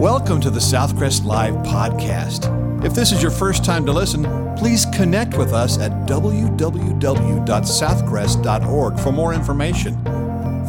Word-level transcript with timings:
Welcome 0.00 0.40
to 0.40 0.48
the 0.48 0.60
Southcrest 0.60 1.26
Live 1.26 1.52
podcast. 1.56 2.48
If 2.82 2.94
this 2.94 3.12
is 3.12 3.20
your 3.20 3.30
first 3.30 3.66
time 3.66 3.84
to 3.84 3.92
listen, 3.92 4.24
please 4.56 4.86
connect 4.94 5.36
with 5.36 5.52
us 5.52 5.78
at 5.78 5.92
www.southcrest.org 6.08 8.98
for 8.98 9.12
more 9.12 9.34
information. 9.34 10.02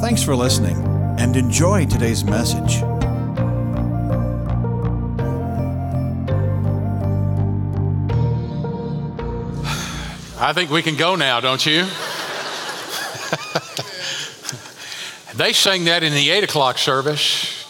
Thanks 0.02 0.22
for 0.22 0.36
listening 0.36 0.76
and 1.18 1.38
enjoy 1.38 1.86
today's 1.86 2.26
message. 2.26 2.84
I 10.42 10.52
think 10.54 10.72
we 10.72 10.82
can 10.82 10.98
go 10.98 11.16
now, 11.16 11.40
don't 11.40 11.66
you? 11.66 11.84
they 15.36 15.54
sang 15.54 15.86
that 15.86 16.04
in 16.04 16.14
the 16.14 16.32
8 16.32 16.44
o'clock 16.44 16.78
service. 16.78 17.61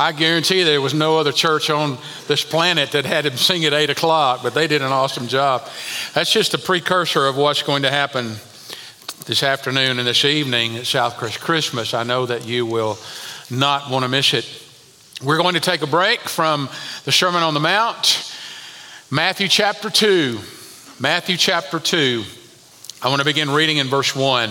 I 0.00 0.12
guarantee 0.12 0.62
there 0.62 0.80
was 0.80 0.94
no 0.94 1.18
other 1.18 1.30
church 1.30 1.68
on 1.68 1.98
this 2.26 2.42
planet 2.42 2.92
that 2.92 3.04
had 3.04 3.26
him 3.26 3.36
sing 3.36 3.66
at 3.66 3.74
8 3.74 3.90
o'clock, 3.90 4.40
but 4.42 4.54
they 4.54 4.66
did 4.66 4.80
an 4.80 4.90
awesome 4.92 5.28
job. 5.28 5.68
That's 6.14 6.32
just 6.32 6.54
a 6.54 6.58
precursor 6.58 7.26
of 7.26 7.36
what's 7.36 7.62
going 7.62 7.82
to 7.82 7.90
happen 7.90 8.28
this 9.26 9.42
afternoon 9.42 9.98
and 9.98 10.08
this 10.08 10.24
evening 10.24 10.76
at 10.76 10.84
Southcrest 10.84 11.40
Christmas. 11.40 11.92
I 11.92 12.04
know 12.04 12.24
that 12.24 12.46
you 12.46 12.64
will 12.64 12.96
not 13.50 13.90
want 13.90 14.04
to 14.04 14.08
miss 14.08 14.32
it. 14.32 14.48
We're 15.22 15.36
going 15.36 15.52
to 15.52 15.60
take 15.60 15.82
a 15.82 15.86
break 15.86 16.20
from 16.20 16.70
the 17.04 17.12
Sermon 17.12 17.42
on 17.42 17.52
the 17.52 17.60
Mount, 17.60 18.34
Matthew 19.10 19.48
chapter 19.48 19.90
2. 19.90 20.38
Matthew 20.98 21.36
chapter 21.36 21.78
2. 21.78 22.24
I 23.02 23.08
want 23.10 23.20
to 23.20 23.26
begin 23.26 23.50
reading 23.50 23.76
in 23.76 23.88
verse 23.88 24.16
1. 24.16 24.50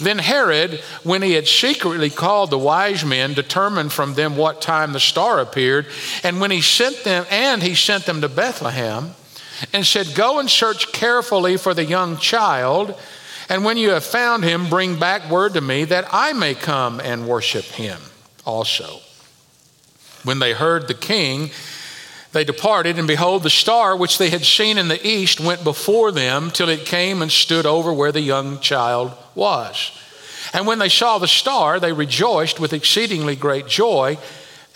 Then 0.00 0.18
Herod, 0.18 0.80
when 1.02 1.22
he 1.22 1.32
had 1.32 1.48
secretly 1.48 2.10
called 2.10 2.50
the 2.50 2.58
wise 2.58 3.04
men, 3.04 3.34
determined 3.34 3.92
from 3.92 4.14
them 4.14 4.36
what 4.36 4.62
time 4.62 4.92
the 4.92 5.00
star 5.00 5.40
appeared, 5.40 5.86
and 6.22 6.40
when 6.40 6.50
he 6.50 6.60
sent 6.60 7.02
them, 7.04 7.26
and 7.30 7.62
he 7.62 7.74
sent 7.74 8.06
them 8.06 8.20
to 8.20 8.28
Bethlehem, 8.28 9.14
and 9.72 9.84
said, 9.84 10.14
Go 10.14 10.38
and 10.38 10.48
search 10.48 10.92
carefully 10.92 11.56
for 11.56 11.74
the 11.74 11.84
young 11.84 12.16
child, 12.16 12.94
and 13.48 13.64
when 13.64 13.76
you 13.76 13.90
have 13.90 14.04
found 14.04 14.44
him, 14.44 14.68
bring 14.68 14.98
back 14.98 15.28
word 15.30 15.54
to 15.54 15.60
me 15.60 15.84
that 15.84 16.06
I 16.12 16.32
may 16.32 16.54
come 16.54 17.00
and 17.00 17.26
worship 17.26 17.64
him 17.64 17.98
also. 18.44 19.00
When 20.22 20.38
they 20.38 20.52
heard 20.52 20.86
the 20.86 20.94
king, 20.94 21.50
they 22.32 22.44
departed, 22.44 22.98
and 22.98 23.08
behold, 23.08 23.42
the 23.42 23.50
star 23.50 23.96
which 23.96 24.18
they 24.18 24.30
had 24.30 24.44
seen 24.44 24.76
in 24.76 24.88
the 24.88 25.06
east 25.06 25.40
went 25.40 25.64
before 25.64 26.12
them 26.12 26.50
till 26.50 26.68
it 26.68 26.84
came 26.84 27.22
and 27.22 27.32
stood 27.32 27.64
over 27.64 27.92
where 27.92 28.12
the 28.12 28.20
young 28.20 28.60
child 28.60 29.12
was. 29.34 29.92
And 30.52 30.66
when 30.66 30.78
they 30.78 30.88
saw 30.90 31.18
the 31.18 31.28
star, 31.28 31.80
they 31.80 31.92
rejoiced 31.92 32.60
with 32.60 32.72
exceedingly 32.72 33.34
great 33.34 33.66
joy. 33.66 34.18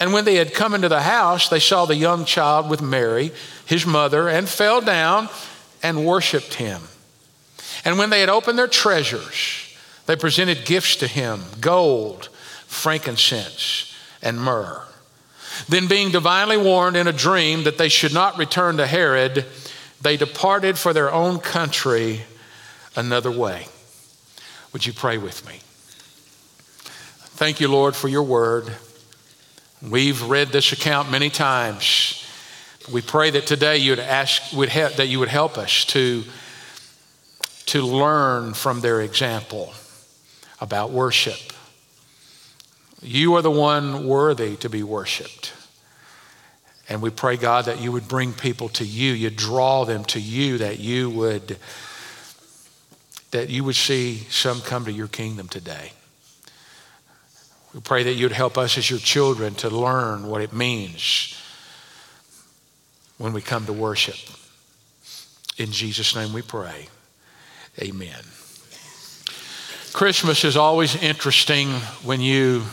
And 0.00 0.12
when 0.12 0.24
they 0.24 0.36
had 0.36 0.54
come 0.54 0.74
into 0.74 0.88
the 0.88 1.02
house, 1.02 1.48
they 1.48 1.60
saw 1.60 1.84
the 1.84 1.96
young 1.96 2.24
child 2.24 2.70
with 2.70 2.82
Mary, 2.82 3.32
his 3.66 3.86
mother, 3.86 4.28
and 4.28 4.48
fell 4.48 4.80
down 4.80 5.28
and 5.82 6.06
worshiped 6.06 6.54
him. 6.54 6.82
And 7.84 7.98
when 7.98 8.10
they 8.10 8.20
had 8.20 8.28
opened 8.28 8.58
their 8.58 8.69
treasures, 8.69 9.76
they 10.06 10.16
presented 10.16 10.64
gifts 10.64 10.96
to 10.96 11.06
him 11.06 11.42
gold, 11.60 12.28
frankincense, 12.66 13.94
and 14.22 14.40
myrrh. 14.40 14.82
Then, 15.68 15.86
being 15.86 16.10
divinely 16.10 16.56
warned 16.56 16.96
in 16.96 17.06
a 17.06 17.12
dream 17.12 17.64
that 17.64 17.78
they 17.78 17.88
should 17.88 18.12
not 18.12 18.38
return 18.38 18.76
to 18.78 18.86
Herod, 18.86 19.46
they 20.00 20.16
departed 20.16 20.78
for 20.78 20.92
their 20.92 21.12
own 21.12 21.38
country 21.38 22.22
another 22.96 23.30
way. 23.30 23.66
Would 24.72 24.86
you 24.86 24.92
pray 24.92 25.18
with 25.18 25.46
me? 25.46 25.60
Thank 27.34 27.60
you, 27.60 27.68
Lord, 27.68 27.94
for 27.96 28.08
your 28.08 28.22
word. 28.22 28.72
We've 29.82 30.22
read 30.22 30.48
this 30.48 30.72
account 30.72 31.10
many 31.10 31.28
times. 31.28 32.24
We 32.92 33.02
pray 33.02 33.30
that 33.30 33.46
today 33.46 33.78
you'd 33.78 33.98
ask, 33.98 34.52
would 34.52 34.69
help, 34.69 34.94
that 34.94 35.08
you 35.08 35.19
would 35.19 35.28
help 35.28 35.58
us 35.58 35.84
to, 35.86 36.24
to 37.66 37.82
learn 37.82 38.54
from 38.54 38.80
their 38.80 39.00
example 39.00 39.72
about 40.60 40.90
worship. 40.90 41.52
You 43.02 43.34
are 43.34 43.42
the 43.42 43.50
one 43.50 44.06
worthy 44.06 44.56
to 44.56 44.68
be 44.68 44.82
worshiped. 44.82 45.52
And 46.88 47.02
we 47.02 47.10
pray, 47.10 47.36
God, 47.36 47.64
that 47.64 47.80
you 47.80 47.90
would 47.92 48.06
bring 48.06 48.32
people 48.32 48.68
to 48.70 48.84
you, 48.84 49.12
you 49.12 49.30
draw 49.30 49.84
them 49.84 50.04
to 50.06 50.20
you, 50.20 50.58
that 50.58 50.78
you 50.78 51.10
would 51.10 51.58
that 53.30 53.48
you 53.48 53.64
would 53.64 53.74
see 53.74 54.16
some 54.28 54.60
come 54.60 54.84
to 54.84 54.92
your 54.92 55.08
kingdom 55.08 55.48
today. 55.48 55.92
We 57.72 57.80
pray 57.80 58.02
that 58.02 58.12
you'd 58.12 58.32
help 58.32 58.58
us 58.58 58.76
as 58.76 58.90
your 58.90 58.98
children 58.98 59.54
to 59.56 59.70
learn 59.70 60.26
what 60.26 60.42
it 60.42 60.52
means 60.52 61.34
when 63.16 63.32
we 63.32 63.40
come 63.40 63.64
to 63.64 63.72
worship. 63.72 64.16
In 65.56 65.72
Jesus' 65.72 66.14
name 66.14 66.34
we 66.34 66.42
pray. 66.42 66.88
Amen. 67.80 68.20
Christmas 69.94 70.44
is 70.44 70.58
always 70.58 70.94
interesting 71.02 71.70
when 72.04 72.20
you 72.20 72.64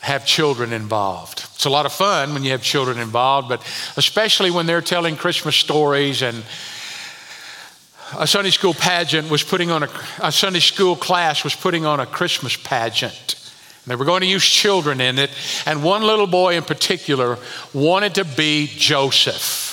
have 0.00 0.24
children 0.26 0.72
involved. 0.72 1.44
It's 1.54 1.66
a 1.66 1.70
lot 1.70 1.86
of 1.86 1.92
fun 1.92 2.32
when 2.32 2.42
you 2.42 2.52
have 2.52 2.62
children 2.62 2.98
involved, 2.98 3.48
but 3.48 3.60
especially 3.96 4.50
when 4.50 4.66
they're 4.66 4.80
telling 4.80 5.16
Christmas 5.16 5.56
stories 5.56 6.22
and 6.22 6.42
a 8.18 8.26
Sunday 8.26 8.50
school 8.50 8.74
pageant 8.74 9.30
was 9.30 9.42
putting 9.42 9.70
on 9.70 9.84
a, 9.84 9.88
a 10.22 10.32
Sunday 10.32 10.58
school 10.58 10.96
class 10.96 11.44
was 11.44 11.54
putting 11.54 11.86
on 11.86 12.00
a 12.00 12.06
Christmas 12.06 12.56
pageant. 12.56 13.36
They 13.86 13.96
were 13.96 14.04
going 14.04 14.20
to 14.20 14.26
use 14.26 14.44
children 14.44 15.00
in 15.00 15.18
it, 15.18 15.30
and 15.66 15.82
one 15.82 16.02
little 16.02 16.26
boy 16.26 16.56
in 16.56 16.62
particular 16.62 17.38
wanted 17.72 18.14
to 18.16 18.24
be 18.24 18.68
Joseph. 18.68 19.68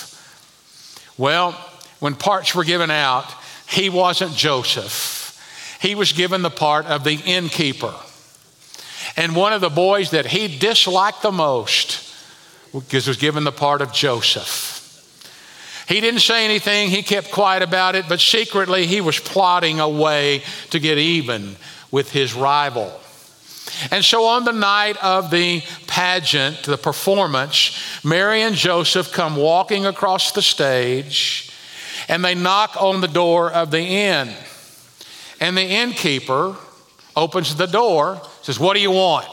Well, 1.16 1.52
when 2.00 2.14
parts 2.14 2.54
were 2.54 2.64
given 2.64 2.90
out, 2.90 3.26
he 3.68 3.90
wasn't 3.90 4.34
Joseph. 4.34 5.78
He 5.80 5.94
was 5.94 6.12
given 6.12 6.42
the 6.42 6.50
part 6.50 6.86
of 6.86 7.04
the 7.04 7.14
innkeeper. 7.14 7.94
And 9.18 9.34
one 9.34 9.52
of 9.52 9.60
the 9.60 9.68
boys 9.68 10.12
that 10.12 10.26
he 10.26 10.46
disliked 10.46 11.22
the 11.22 11.32
most 11.32 12.14
was 12.72 13.16
given 13.16 13.42
the 13.42 13.50
part 13.50 13.82
of 13.82 13.92
Joseph. 13.92 14.76
He 15.88 16.00
didn't 16.00 16.20
say 16.20 16.44
anything, 16.44 16.88
he 16.88 17.02
kept 17.02 17.32
quiet 17.32 17.64
about 17.64 17.96
it, 17.96 18.04
but 18.08 18.20
secretly 18.20 18.86
he 18.86 19.00
was 19.00 19.18
plotting 19.18 19.80
a 19.80 19.88
way 19.88 20.44
to 20.70 20.78
get 20.78 20.98
even 20.98 21.56
with 21.90 22.12
his 22.12 22.32
rival. 22.32 22.92
And 23.90 24.04
so 24.04 24.24
on 24.24 24.44
the 24.44 24.52
night 24.52 25.02
of 25.02 25.32
the 25.32 25.62
pageant, 25.88 26.62
the 26.62 26.78
performance, 26.78 27.76
Mary 28.04 28.42
and 28.42 28.54
Joseph 28.54 29.12
come 29.12 29.34
walking 29.34 29.84
across 29.84 30.30
the 30.30 30.42
stage 30.42 31.50
and 32.08 32.24
they 32.24 32.36
knock 32.36 32.80
on 32.80 33.00
the 33.00 33.08
door 33.08 33.50
of 33.50 33.72
the 33.72 33.82
inn. 33.82 34.32
And 35.40 35.56
the 35.56 35.64
innkeeper 35.64 36.54
opens 37.16 37.56
the 37.56 37.66
door, 37.66 38.22
says, 38.48 38.58
What 38.58 38.74
do 38.74 38.80
you 38.80 38.90
want? 38.90 39.26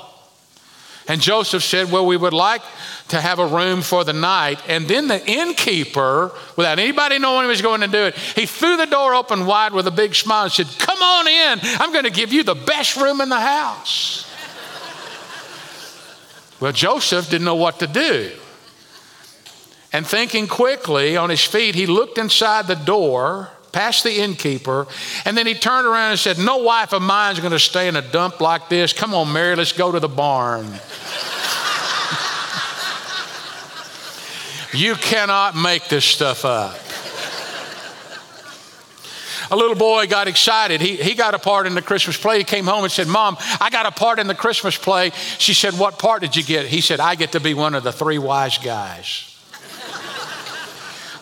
And 1.08 1.22
Joseph 1.22 1.64
said, 1.64 1.90
Well, 1.90 2.06
we 2.06 2.18
would 2.18 2.34
like 2.34 2.62
to 3.08 3.22
have 3.22 3.40
a 3.40 3.48
room 3.48 3.82
for 3.82 4.04
the 4.04 4.12
night. 4.12 4.62
And 4.68 4.90
then 4.90 5.08
the 5.08 5.26
innkeeper, 5.26 6.34
without 6.58 6.80
anybody 6.80 7.18
knowing 7.18 7.44
he 7.44 7.48
was 7.48 7.62
going 7.62 7.80
to 7.80 7.88
do 7.88 8.08
it, 8.08 8.16
he 8.16 8.46
threw 8.46 8.76
the 8.76 8.86
door 8.86 9.16
open 9.16 9.46
wide 9.46 9.72
with 9.72 9.88
a 9.88 9.92
big 9.92 10.16
smile 10.16 10.44
and 10.44 10.52
said, 10.52 10.68
Come 10.80 11.02
on 11.02 11.28
in. 11.30 11.60
I'm 11.80 11.94
going 11.94 12.04
to 12.04 12.12
give 12.12 12.34
you 12.34 12.44
the 12.44 12.56
best 12.56 12.98
room 12.98 13.22
in 13.22 13.30
the 13.30 13.40
house. 13.40 14.30
well, 16.60 16.74
Joseph 16.74 17.30
didn't 17.30 17.46
know 17.46 17.56
what 17.56 17.80
to 17.80 17.88
do. 17.88 18.34
And 19.94 20.06
thinking 20.06 20.46
quickly 20.46 21.16
on 21.16 21.30
his 21.30 21.42
feet, 21.42 21.74
he 21.74 21.86
looked 21.86 22.18
inside 22.18 22.68
the 22.68 22.76
door 22.76 23.50
past 23.76 24.06
the 24.06 24.22
innkeeper, 24.22 24.88
and 25.26 25.38
then 25.38 25.46
he 25.46 25.54
turned 25.54 25.86
around 25.86 26.12
and 26.12 26.20
said, 26.20 26.38
No 26.38 26.60
wife 26.60 26.94
of 26.94 27.02
mine 27.02 27.34
is 27.34 27.42
going 27.42 27.52
to 27.52 27.60
stay 27.60 27.90
in 27.90 27.98
a 27.98 28.02
dump 28.02 28.40
like 28.40 28.70
this. 28.70 28.94
Come 28.94 29.14
on, 29.14 29.34
Mary, 29.34 29.54
let's 29.54 29.74
go 29.74 29.92
to 29.92 30.00
the 30.00 30.08
barn. 30.08 30.66
you 34.74 34.96
cannot 34.96 35.58
make 35.58 35.90
this 35.90 36.06
stuff 36.06 36.46
up. 36.46 36.80
A 39.52 39.58
little 39.58 39.76
boy 39.76 40.08
got 40.08 40.30
excited. 40.30 40.80
He, 40.80 40.96
he 40.96 41.14
got 41.14 41.34
a 41.34 41.40
part 41.40 41.68
in 41.68 41.76
the 41.76 41.82
Christmas 41.82 42.18
play. 42.18 42.38
He 42.38 42.46
came 42.46 42.66
home 42.66 42.86
and 42.86 42.92
said, 42.92 43.08
Mom, 43.08 43.36
I 43.60 43.70
got 43.70 43.86
a 43.86 43.92
part 43.92 44.20
in 44.20 44.28
the 44.28 44.36
Christmas 44.36 44.78
play. 44.78 45.12
She 45.38 45.54
said, 45.54 45.74
What 45.74 46.00
part 46.00 46.22
did 46.22 46.38
you 46.38 46.44
get? 46.44 46.66
He 46.66 46.80
said, 46.80 47.02
I 47.02 47.16
get 47.16 47.34
to 47.34 47.42
be 47.42 47.54
one 47.54 47.76
of 47.76 47.84
the 47.84 47.92
three 47.92 48.20
wise 48.20 48.58
guys. 48.58 49.35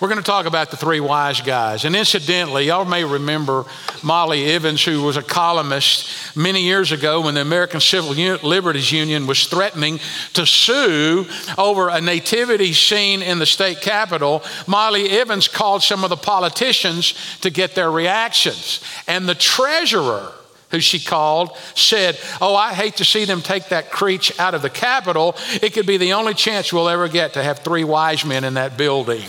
We're 0.03 0.09
going 0.09 0.19
to 0.19 0.25
talk 0.25 0.47
about 0.47 0.69
the 0.69 0.75
three 0.75 0.99
wise 0.99 1.39
guys. 1.39 1.85
And 1.85 1.95
incidentally, 1.95 2.65
y'all 2.65 2.83
may 2.83 3.05
remember 3.05 3.63
Molly 4.03 4.43
Ivins, 4.51 4.83
who 4.83 5.01
was 5.01 5.15
a 5.15 5.23
columnist 5.23 6.35
many 6.35 6.61
years 6.61 6.91
ago 6.91 7.21
when 7.21 7.35
the 7.35 7.41
American 7.41 7.79
Civil 7.79 8.11
Liberties 8.11 8.91
Union 8.91 9.27
was 9.27 9.47
threatening 9.47 10.01
to 10.33 10.45
sue 10.45 11.25
over 11.57 11.87
a 11.87 12.01
nativity 12.01 12.73
scene 12.73 13.21
in 13.21 13.39
the 13.39 13.45
state 13.45 13.79
capitol. 13.79 14.43
Molly 14.67 15.09
Ivins 15.09 15.47
called 15.47 15.83
some 15.83 16.03
of 16.03 16.09
the 16.09 16.17
politicians 16.17 17.13
to 17.39 17.49
get 17.49 17.73
their 17.73 17.89
reactions. 17.89 18.83
And 19.07 19.25
the 19.25 19.35
treasurer, 19.35 20.33
who 20.71 20.81
she 20.81 20.99
called, 20.99 21.55
said, 21.75 22.19
Oh, 22.41 22.57
I 22.57 22.73
hate 22.73 22.97
to 22.97 23.05
see 23.05 23.23
them 23.23 23.41
take 23.41 23.69
that 23.69 23.89
creech 23.89 24.37
out 24.37 24.53
of 24.53 24.63
the 24.63 24.69
Capitol. 24.69 25.37
It 25.61 25.71
could 25.71 25.85
be 25.85 25.95
the 25.95 26.11
only 26.11 26.33
chance 26.33 26.73
we'll 26.73 26.89
ever 26.89 27.07
get 27.07 27.35
to 27.35 27.43
have 27.43 27.59
three 27.59 27.85
wise 27.85 28.25
men 28.25 28.43
in 28.43 28.55
that 28.55 28.75
building. 28.77 29.23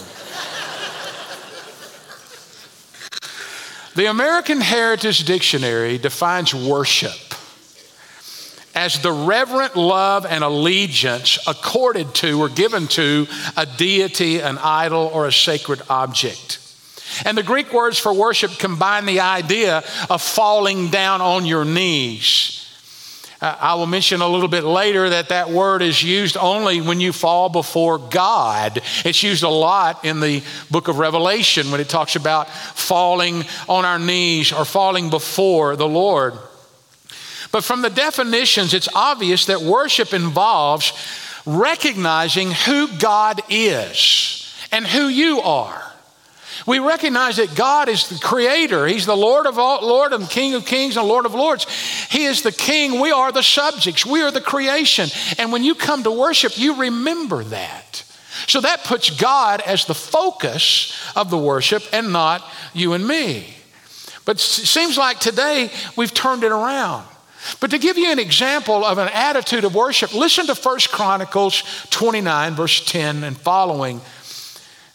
The 3.94 4.06
American 4.06 4.60
Heritage 4.60 5.24
Dictionary 5.24 5.98
defines 5.98 6.52
worship 6.52 7.12
as 8.74 9.00
the 9.00 9.12
reverent 9.12 9.76
love 9.76 10.26
and 10.26 10.42
allegiance 10.42 11.38
accorded 11.46 12.12
to 12.16 12.40
or 12.40 12.48
given 12.48 12.88
to 12.88 13.28
a 13.56 13.66
deity, 13.66 14.40
an 14.40 14.58
idol, 14.58 15.08
or 15.14 15.28
a 15.28 15.32
sacred 15.32 15.80
object. 15.88 16.58
And 17.24 17.38
the 17.38 17.44
Greek 17.44 17.72
words 17.72 17.96
for 17.96 18.12
worship 18.12 18.58
combine 18.58 19.06
the 19.06 19.20
idea 19.20 19.84
of 20.10 20.20
falling 20.20 20.90
down 20.90 21.20
on 21.20 21.46
your 21.46 21.64
knees 21.64 22.63
I 23.44 23.74
will 23.74 23.86
mention 23.86 24.22
a 24.22 24.28
little 24.28 24.48
bit 24.48 24.64
later 24.64 25.10
that 25.10 25.28
that 25.28 25.50
word 25.50 25.82
is 25.82 26.02
used 26.02 26.38
only 26.38 26.80
when 26.80 26.98
you 26.98 27.12
fall 27.12 27.50
before 27.50 27.98
God. 27.98 28.80
It's 29.04 29.22
used 29.22 29.42
a 29.42 29.50
lot 29.50 30.04
in 30.04 30.20
the 30.20 30.42
book 30.70 30.88
of 30.88 30.98
Revelation 30.98 31.70
when 31.70 31.80
it 31.80 31.90
talks 31.90 32.16
about 32.16 32.48
falling 32.48 33.44
on 33.68 33.84
our 33.84 33.98
knees 33.98 34.50
or 34.50 34.64
falling 34.64 35.10
before 35.10 35.76
the 35.76 35.86
Lord. 35.86 36.34
But 37.52 37.64
from 37.64 37.82
the 37.82 37.90
definitions, 37.90 38.72
it's 38.72 38.88
obvious 38.94 39.46
that 39.46 39.60
worship 39.60 40.14
involves 40.14 40.92
recognizing 41.44 42.50
who 42.50 42.88
God 42.96 43.42
is 43.50 44.56
and 44.72 44.86
who 44.86 45.08
you 45.08 45.42
are. 45.42 45.83
We 46.66 46.78
recognize 46.78 47.36
that 47.36 47.54
God 47.54 47.88
is 47.88 48.08
the 48.08 48.18
creator. 48.18 48.86
He's 48.86 49.06
the 49.06 49.16
Lord 49.16 49.46
of 49.46 49.58
all, 49.58 49.86
Lord 49.86 50.12
and 50.12 50.28
King 50.28 50.54
of 50.54 50.64
kings 50.64 50.96
and 50.96 51.06
Lord 51.06 51.26
of 51.26 51.34
lords. 51.34 51.66
He 52.10 52.24
is 52.24 52.42
the 52.42 52.52
king. 52.52 53.00
We 53.00 53.12
are 53.12 53.32
the 53.32 53.42
subjects. 53.42 54.06
We 54.06 54.22
are 54.22 54.30
the 54.30 54.40
creation. 54.40 55.10
And 55.38 55.52
when 55.52 55.62
you 55.62 55.74
come 55.74 56.02
to 56.04 56.10
worship, 56.10 56.56
you 56.56 56.80
remember 56.80 57.44
that. 57.44 58.04
So 58.46 58.60
that 58.62 58.84
puts 58.84 59.10
God 59.10 59.60
as 59.60 59.84
the 59.84 59.94
focus 59.94 60.98
of 61.14 61.30
the 61.30 61.38
worship 61.38 61.82
and 61.92 62.12
not 62.12 62.42
you 62.72 62.94
and 62.94 63.06
me. 63.06 63.54
But 64.24 64.36
it 64.36 64.40
seems 64.40 64.96
like 64.96 65.20
today 65.20 65.70
we've 65.96 66.14
turned 66.14 66.44
it 66.44 66.52
around. 66.52 67.06
But 67.60 67.70
to 67.72 67.78
give 67.78 67.98
you 67.98 68.10
an 68.10 68.18
example 68.18 68.84
of 68.84 68.96
an 68.96 69.08
attitude 69.12 69.64
of 69.64 69.74
worship, 69.74 70.14
listen 70.14 70.46
to 70.46 70.54
1 70.54 70.78
Chronicles 70.88 71.62
29, 71.90 72.54
verse 72.54 72.82
10 72.84 73.22
and 73.22 73.36
following. 73.36 74.00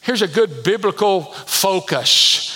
Here's 0.01 0.21
a 0.21 0.27
good 0.27 0.63
biblical 0.63 1.21
focus. 1.21 2.55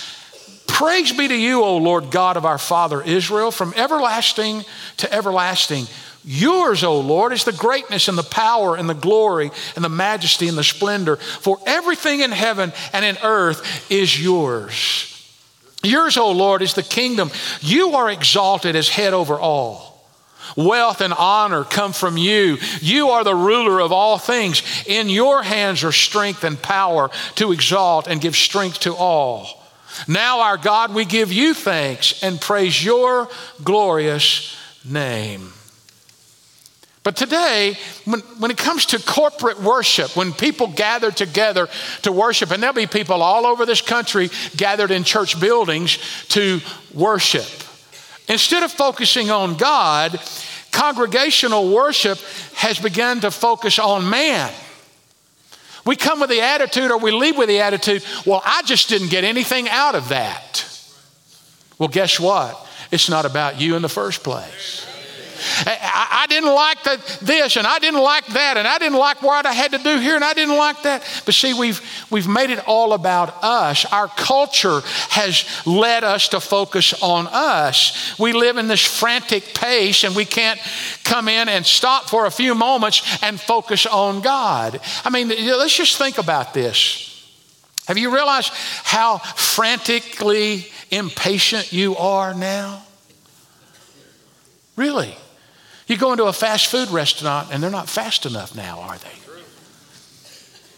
Praise 0.66 1.12
be 1.12 1.28
to 1.28 1.34
you, 1.34 1.62
O 1.62 1.76
Lord 1.76 2.10
God 2.10 2.36
of 2.36 2.44
our 2.44 2.58
father 2.58 3.00
Israel, 3.02 3.50
from 3.50 3.74
everlasting 3.76 4.64
to 4.98 5.12
everlasting. 5.12 5.86
Yours, 6.24 6.82
O 6.82 7.00
Lord, 7.00 7.32
is 7.32 7.44
the 7.44 7.52
greatness 7.52 8.08
and 8.08 8.16
the 8.16 8.22
power 8.22 8.76
and 8.76 8.88
the 8.88 8.94
glory 8.94 9.50
and 9.76 9.84
the 9.84 9.90
majesty 9.90 10.48
and 10.48 10.56
the 10.56 10.64
splendor, 10.64 11.16
for 11.16 11.58
everything 11.66 12.20
in 12.20 12.32
heaven 12.32 12.72
and 12.92 13.04
in 13.04 13.18
earth 13.22 13.90
is 13.90 14.20
yours. 14.20 15.10
Yours, 15.82 16.16
O 16.16 16.32
Lord, 16.32 16.62
is 16.62 16.72
the 16.72 16.82
kingdom. 16.82 17.30
You 17.60 17.94
are 17.94 18.10
exalted 18.10 18.74
as 18.74 18.88
head 18.88 19.12
over 19.12 19.38
all. 19.38 19.93
Wealth 20.56 21.00
and 21.00 21.12
honor 21.12 21.64
come 21.64 21.92
from 21.92 22.16
you. 22.16 22.58
You 22.80 23.10
are 23.10 23.24
the 23.24 23.34
ruler 23.34 23.80
of 23.80 23.92
all 23.92 24.18
things. 24.18 24.62
In 24.86 25.08
your 25.08 25.42
hands 25.42 25.84
are 25.84 25.92
strength 25.92 26.44
and 26.44 26.60
power 26.60 27.10
to 27.36 27.52
exalt 27.52 28.06
and 28.06 28.20
give 28.20 28.36
strength 28.36 28.80
to 28.80 28.94
all. 28.94 29.62
Now, 30.08 30.40
our 30.40 30.56
God, 30.56 30.94
we 30.94 31.04
give 31.04 31.32
you 31.32 31.54
thanks 31.54 32.22
and 32.22 32.40
praise 32.40 32.84
your 32.84 33.28
glorious 33.62 34.56
name. 34.84 35.52
But 37.04 37.16
today, 37.16 37.76
when, 38.06 38.20
when 38.38 38.50
it 38.50 38.56
comes 38.56 38.86
to 38.86 38.98
corporate 38.98 39.60
worship, 39.60 40.16
when 40.16 40.32
people 40.32 40.68
gather 40.68 41.10
together 41.10 41.68
to 42.02 42.10
worship, 42.10 42.50
and 42.50 42.62
there'll 42.62 42.74
be 42.74 42.86
people 42.86 43.22
all 43.22 43.46
over 43.46 43.66
this 43.66 43.82
country 43.82 44.30
gathered 44.56 44.90
in 44.90 45.04
church 45.04 45.38
buildings 45.38 45.98
to 46.28 46.60
worship. 46.94 47.44
Instead 48.28 48.62
of 48.62 48.72
focusing 48.72 49.30
on 49.30 49.56
God, 49.56 50.18
congregational 50.72 51.70
worship 51.72 52.18
has 52.54 52.78
begun 52.78 53.20
to 53.20 53.30
focus 53.30 53.78
on 53.78 54.08
man. 54.08 54.52
We 55.84 55.96
come 55.96 56.20
with 56.20 56.30
the 56.30 56.40
attitude 56.40 56.90
or 56.90 56.98
we 56.98 57.10
leave 57.10 57.36
with 57.36 57.48
the 57.48 57.60
attitude, 57.60 58.04
well, 58.24 58.42
I 58.44 58.62
just 58.62 58.88
didn't 58.88 59.10
get 59.10 59.24
anything 59.24 59.68
out 59.68 59.94
of 59.94 60.08
that. 60.08 60.64
Well, 61.78 61.88
guess 61.88 62.18
what? 62.18 62.58
It's 62.90 63.10
not 63.10 63.26
about 63.26 63.60
you 63.60 63.76
in 63.76 63.82
the 63.82 63.88
first 63.88 64.22
place. 64.22 64.86
I, 65.66 66.24
I 66.24 66.26
didn't 66.28 66.54
like 66.54 66.82
the, 66.82 67.18
this 67.22 67.56
and 67.56 67.66
I 67.66 67.78
didn't 67.78 68.02
like 68.02 68.26
that 68.26 68.56
and 68.56 68.66
I 68.66 68.78
didn't 68.78 68.98
like 68.98 69.22
what 69.22 69.46
I 69.46 69.52
had 69.52 69.72
to 69.72 69.78
do 69.78 69.98
here 69.98 70.14
and 70.14 70.24
I 70.24 70.34
didn't 70.34 70.56
like 70.56 70.82
that. 70.82 71.02
But 71.24 71.34
see, 71.34 71.54
we've, 71.54 71.80
we've 72.10 72.28
made 72.28 72.50
it 72.50 72.66
all 72.66 72.92
about 72.92 73.42
us. 73.42 73.84
Our 73.86 74.08
culture 74.08 74.80
has 75.10 75.44
led 75.66 76.04
us 76.04 76.28
to 76.28 76.40
focus 76.40 76.94
on 77.02 77.28
us. 77.30 78.18
We 78.18 78.32
live 78.32 78.56
in 78.56 78.68
this 78.68 78.84
frantic 78.84 79.54
pace 79.54 80.04
and 80.04 80.16
we 80.16 80.24
can't 80.24 80.60
come 81.04 81.28
in 81.28 81.48
and 81.48 81.64
stop 81.64 82.08
for 82.08 82.26
a 82.26 82.30
few 82.30 82.54
moments 82.54 83.22
and 83.22 83.40
focus 83.40 83.86
on 83.86 84.20
God. 84.20 84.80
I 85.04 85.10
mean, 85.10 85.28
let's 85.28 85.76
just 85.76 85.96
think 85.96 86.18
about 86.18 86.54
this. 86.54 87.10
Have 87.86 87.98
you 87.98 88.14
realized 88.14 88.50
how 88.82 89.18
frantically 89.18 90.66
impatient 90.90 91.72
you 91.72 91.96
are 91.96 92.32
now? 92.32 92.82
Really? 94.76 95.14
You 95.86 95.96
go 95.96 96.12
into 96.12 96.24
a 96.24 96.32
fast 96.32 96.68
food 96.68 96.88
restaurant 96.90 97.48
and 97.52 97.62
they're 97.62 97.70
not 97.70 97.88
fast 97.88 98.26
enough 98.26 98.54
now, 98.54 98.80
are 98.80 98.98
they? 98.98 99.08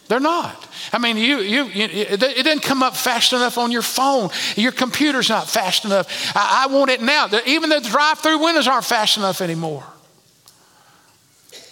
They're 0.08 0.20
not. 0.20 0.68
I 0.92 0.98
mean, 0.98 1.16
you, 1.16 1.38
you, 1.38 1.64
you, 1.64 1.84
it 1.84 2.20
didn't 2.20 2.62
come 2.62 2.82
up 2.82 2.96
fast 2.96 3.32
enough 3.32 3.58
on 3.58 3.72
your 3.72 3.82
phone. 3.82 4.30
Your 4.54 4.70
computer's 4.70 5.28
not 5.28 5.48
fast 5.48 5.84
enough. 5.84 6.32
I, 6.36 6.64
I 6.64 6.72
want 6.72 6.90
it 6.90 7.02
now. 7.02 7.28
Even 7.44 7.70
the 7.70 7.80
drive 7.80 8.20
through 8.20 8.42
windows 8.42 8.68
aren't 8.68 8.84
fast 8.84 9.16
enough 9.16 9.40
anymore. 9.40 9.84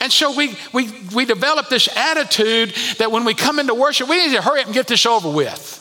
And 0.01 0.13
so 0.13 0.37
we, 0.37 0.57
we, 0.73 0.91
we 1.15 1.25
develop 1.25 1.69
this 1.69 1.89
attitude 1.97 2.75
that 2.99 3.11
when 3.11 3.25
we 3.25 3.35
come 3.35 3.59
into 3.59 3.75
worship, 3.75 4.09
we 4.09 4.27
need 4.27 4.35
to 4.35 4.43
hurry 4.43 4.61
up 4.61 4.67
and 4.67 4.75
get 4.75 4.89
this 4.89 5.07
over 5.07 5.31
with. 5.31 5.81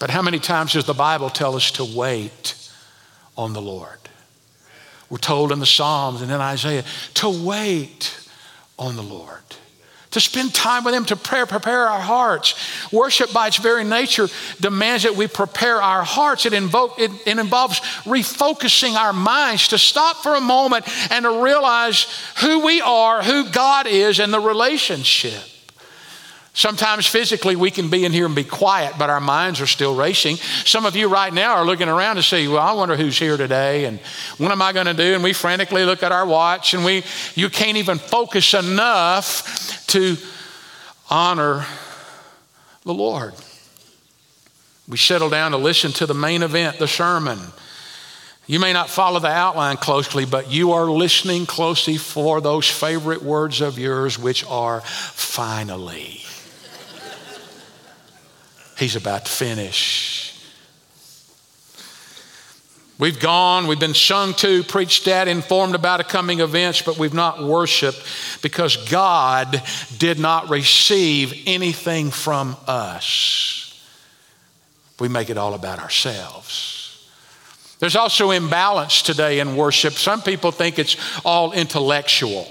But 0.00 0.10
how 0.10 0.22
many 0.22 0.38
times 0.38 0.72
does 0.72 0.84
the 0.84 0.94
Bible 0.94 1.30
tell 1.30 1.56
us 1.56 1.70
to 1.72 1.84
wait 1.84 2.54
on 3.36 3.52
the 3.52 3.62
Lord? 3.62 4.07
We're 5.10 5.18
told 5.18 5.52
in 5.52 5.58
the 5.58 5.66
Psalms 5.66 6.22
and 6.22 6.30
in 6.30 6.40
Isaiah 6.40 6.84
to 7.14 7.28
wait 7.28 8.14
on 8.78 8.96
the 8.96 9.02
Lord, 9.02 9.42
to 10.10 10.20
spend 10.20 10.54
time 10.54 10.84
with 10.84 10.94
Him, 10.94 11.04
to 11.06 11.16
pray, 11.16 11.44
prepare 11.46 11.88
our 11.88 12.00
hearts. 12.00 12.54
Worship, 12.92 13.32
by 13.32 13.48
its 13.48 13.56
very 13.56 13.84
nature, 13.84 14.28
demands 14.60 15.04
that 15.04 15.16
we 15.16 15.26
prepare 15.26 15.80
our 15.80 16.04
hearts. 16.04 16.46
It, 16.46 16.52
invoke, 16.52 16.98
it, 16.98 17.10
it 17.26 17.38
involves 17.38 17.80
refocusing 18.04 18.94
our 18.94 19.12
minds 19.12 19.68
to 19.68 19.78
stop 19.78 20.16
for 20.18 20.34
a 20.34 20.40
moment 20.40 20.86
and 21.10 21.24
to 21.24 21.42
realize 21.42 22.06
who 22.40 22.64
we 22.64 22.80
are, 22.80 23.22
who 23.22 23.50
God 23.50 23.86
is, 23.86 24.20
and 24.20 24.32
the 24.32 24.40
relationship. 24.40 25.42
Sometimes 26.58 27.06
physically 27.06 27.54
we 27.54 27.70
can 27.70 27.88
be 27.88 28.04
in 28.04 28.10
here 28.10 28.26
and 28.26 28.34
be 28.34 28.42
quiet, 28.42 28.94
but 28.98 29.10
our 29.10 29.20
minds 29.20 29.60
are 29.60 29.66
still 29.66 29.94
racing. 29.94 30.38
Some 30.64 30.86
of 30.86 30.96
you 30.96 31.06
right 31.08 31.32
now 31.32 31.52
are 31.52 31.64
looking 31.64 31.88
around 31.88 32.16
to 32.16 32.22
see, 32.24 32.48
well, 32.48 32.58
I 32.58 32.72
wonder 32.72 32.96
who's 32.96 33.16
here 33.16 33.36
today 33.36 33.84
and 33.84 34.00
what 34.38 34.50
am 34.50 34.60
I 34.60 34.72
going 34.72 34.86
to 34.86 34.92
do? 34.92 35.14
And 35.14 35.22
we 35.22 35.32
frantically 35.32 35.84
look 35.84 36.02
at 36.02 36.10
our 36.10 36.26
watch 36.26 36.74
and 36.74 36.84
we 36.84 37.04
you 37.36 37.48
can't 37.48 37.76
even 37.76 37.98
focus 37.98 38.54
enough 38.54 39.86
to 39.86 40.16
honor 41.08 41.64
the 42.82 42.92
Lord. 42.92 43.34
We 44.88 44.96
settle 44.96 45.30
down 45.30 45.52
to 45.52 45.58
listen 45.58 45.92
to 45.92 46.06
the 46.06 46.14
main 46.14 46.42
event, 46.42 46.80
the 46.80 46.88
sermon. 46.88 47.38
You 48.48 48.58
may 48.58 48.72
not 48.72 48.90
follow 48.90 49.20
the 49.20 49.28
outline 49.28 49.76
closely, 49.76 50.24
but 50.24 50.50
you 50.50 50.72
are 50.72 50.90
listening 50.90 51.46
closely 51.46 51.98
for 51.98 52.40
those 52.40 52.68
favorite 52.68 53.22
words 53.22 53.60
of 53.60 53.78
yours, 53.78 54.18
which 54.18 54.44
are 54.46 54.80
finally. 54.80 56.24
He's 58.78 58.96
about 58.96 59.24
to 59.26 59.32
finish. 59.32 60.34
We've 62.98 63.18
gone, 63.20 63.68
we've 63.68 63.78
been 63.78 63.94
sung 63.94 64.34
to, 64.34 64.64
preached 64.64 65.06
at, 65.06 65.28
informed 65.28 65.76
about 65.76 66.00
a 66.00 66.04
coming 66.04 66.40
events, 66.40 66.82
but 66.82 66.98
we've 66.98 67.14
not 67.14 67.42
worshiped 67.42 68.02
because 68.42 68.76
God 68.88 69.62
did 69.98 70.18
not 70.18 70.48
receive 70.50 71.44
anything 71.46 72.10
from 72.10 72.56
us. 72.66 73.80
We 74.98 75.08
make 75.08 75.30
it 75.30 75.38
all 75.38 75.54
about 75.54 75.78
ourselves. 75.78 77.08
There's 77.78 77.94
also 77.94 78.32
imbalance 78.32 79.02
today 79.02 79.38
in 79.38 79.54
worship. 79.54 79.92
Some 79.92 80.20
people 80.20 80.50
think 80.50 80.80
it's 80.80 80.96
all 81.24 81.52
intellectual. 81.52 82.48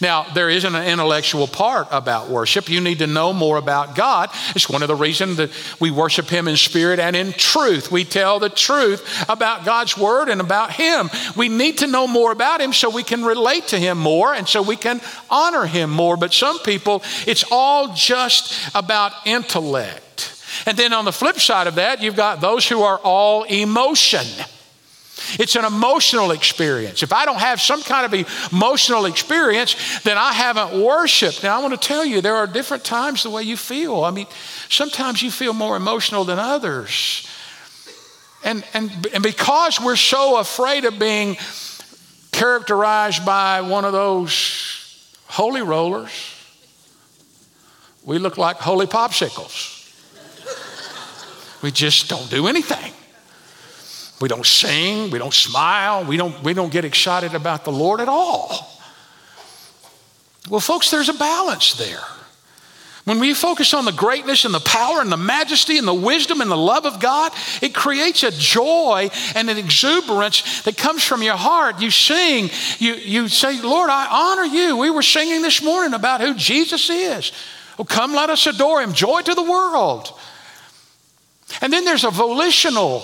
Now, 0.00 0.24
there 0.34 0.48
isn't 0.48 0.74
an 0.74 0.86
intellectual 0.86 1.46
part 1.46 1.88
about 1.90 2.28
worship. 2.28 2.68
You 2.68 2.80
need 2.80 2.98
to 2.98 3.06
know 3.06 3.32
more 3.32 3.56
about 3.56 3.94
God. 3.94 4.30
It's 4.54 4.68
one 4.68 4.82
of 4.82 4.88
the 4.88 4.94
reasons 4.94 5.36
that 5.36 5.50
we 5.80 5.90
worship 5.90 6.28
Him 6.28 6.48
in 6.48 6.56
spirit 6.56 6.98
and 6.98 7.16
in 7.16 7.32
truth. 7.32 7.90
We 7.90 8.04
tell 8.04 8.38
the 8.38 8.48
truth 8.48 9.24
about 9.28 9.64
God's 9.64 9.96
Word 9.96 10.28
and 10.28 10.40
about 10.40 10.72
Him. 10.72 11.10
We 11.36 11.48
need 11.48 11.78
to 11.78 11.86
know 11.86 12.06
more 12.06 12.32
about 12.32 12.60
Him 12.60 12.72
so 12.72 12.90
we 12.90 13.02
can 13.02 13.24
relate 13.24 13.68
to 13.68 13.78
Him 13.78 13.98
more 13.98 14.34
and 14.34 14.48
so 14.48 14.62
we 14.62 14.76
can 14.76 15.00
honor 15.30 15.66
Him 15.66 15.90
more. 15.90 16.16
But 16.16 16.32
some 16.32 16.58
people, 16.60 17.02
it's 17.26 17.44
all 17.50 17.94
just 17.94 18.74
about 18.74 19.12
intellect. 19.26 20.02
And 20.66 20.76
then 20.76 20.92
on 20.92 21.04
the 21.04 21.12
flip 21.12 21.40
side 21.40 21.66
of 21.66 21.76
that, 21.76 22.02
you've 22.02 22.16
got 22.16 22.40
those 22.40 22.68
who 22.68 22.82
are 22.82 22.98
all 22.98 23.44
emotion. 23.44 24.26
It's 25.38 25.56
an 25.56 25.64
emotional 25.64 26.30
experience. 26.30 27.02
If 27.02 27.12
I 27.12 27.24
don't 27.24 27.38
have 27.38 27.60
some 27.60 27.82
kind 27.82 28.06
of 28.06 28.52
emotional 28.52 29.04
experience, 29.06 30.00
then 30.00 30.18
I 30.18 30.32
haven't 30.32 30.82
worshiped. 30.82 31.42
Now, 31.42 31.58
I 31.58 31.62
want 31.62 31.80
to 31.80 31.88
tell 31.88 32.04
you, 32.04 32.20
there 32.20 32.36
are 32.36 32.46
different 32.46 32.84
times 32.84 33.22
the 33.22 33.30
way 33.30 33.42
you 33.42 33.56
feel. 33.56 34.04
I 34.04 34.10
mean, 34.10 34.26
sometimes 34.68 35.22
you 35.22 35.30
feel 35.30 35.52
more 35.52 35.76
emotional 35.76 36.24
than 36.24 36.38
others. 36.38 37.28
And, 38.44 38.64
and, 38.74 38.90
and 39.14 39.22
because 39.22 39.80
we're 39.80 39.96
so 39.96 40.38
afraid 40.38 40.84
of 40.84 40.98
being 40.98 41.36
characterized 42.32 43.24
by 43.24 43.60
one 43.60 43.84
of 43.84 43.92
those 43.92 45.16
holy 45.26 45.62
rollers, 45.62 46.10
we 48.04 48.18
look 48.18 48.38
like 48.38 48.56
holy 48.56 48.86
popsicles. 48.86 49.78
We 51.62 51.70
just 51.70 52.08
don't 52.08 52.28
do 52.28 52.48
anything. 52.48 52.92
We 54.22 54.28
don't 54.28 54.46
sing, 54.46 55.10
we 55.10 55.18
don't 55.18 55.34
smile, 55.34 56.04
we 56.04 56.16
don't, 56.16 56.44
we 56.44 56.54
don't 56.54 56.70
get 56.70 56.84
excited 56.84 57.34
about 57.34 57.64
the 57.64 57.72
Lord 57.72 58.00
at 58.00 58.08
all. 58.08 58.70
Well, 60.48 60.60
folks, 60.60 60.92
there's 60.92 61.08
a 61.08 61.14
balance 61.14 61.74
there. 61.74 62.04
When 63.02 63.18
we 63.18 63.34
focus 63.34 63.74
on 63.74 63.84
the 63.84 63.90
greatness 63.90 64.44
and 64.44 64.54
the 64.54 64.60
power 64.60 65.00
and 65.00 65.10
the 65.10 65.16
majesty 65.16 65.76
and 65.76 65.88
the 65.88 65.92
wisdom 65.92 66.40
and 66.40 66.48
the 66.48 66.56
love 66.56 66.86
of 66.86 67.00
God, 67.00 67.32
it 67.60 67.74
creates 67.74 68.22
a 68.22 68.30
joy 68.30 69.10
and 69.34 69.50
an 69.50 69.58
exuberance 69.58 70.62
that 70.62 70.76
comes 70.76 71.02
from 71.02 71.24
your 71.24 71.34
heart. 71.34 71.80
You 71.80 71.90
sing, 71.90 72.48
you, 72.78 72.94
you 72.94 73.26
say, 73.26 73.60
Lord, 73.60 73.90
I 73.90 74.06
honor 74.08 74.44
you. 74.44 74.76
We 74.76 74.90
were 74.90 75.02
singing 75.02 75.42
this 75.42 75.60
morning 75.60 75.94
about 75.94 76.20
who 76.20 76.34
Jesus 76.34 76.88
is. 76.90 77.32
Oh, 77.76 77.82
come, 77.82 78.12
let 78.12 78.30
us 78.30 78.46
adore 78.46 78.82
him. 78.82 78.92
Joy 78.92 79.22
to 79.22 79.34
the 79.34 79.42
world. 79.42 80.16
And 81.60 81.72
then 81.72 81.84
there's 81.84 82.04
a 82.04 82.10
volitional 82.10 83.02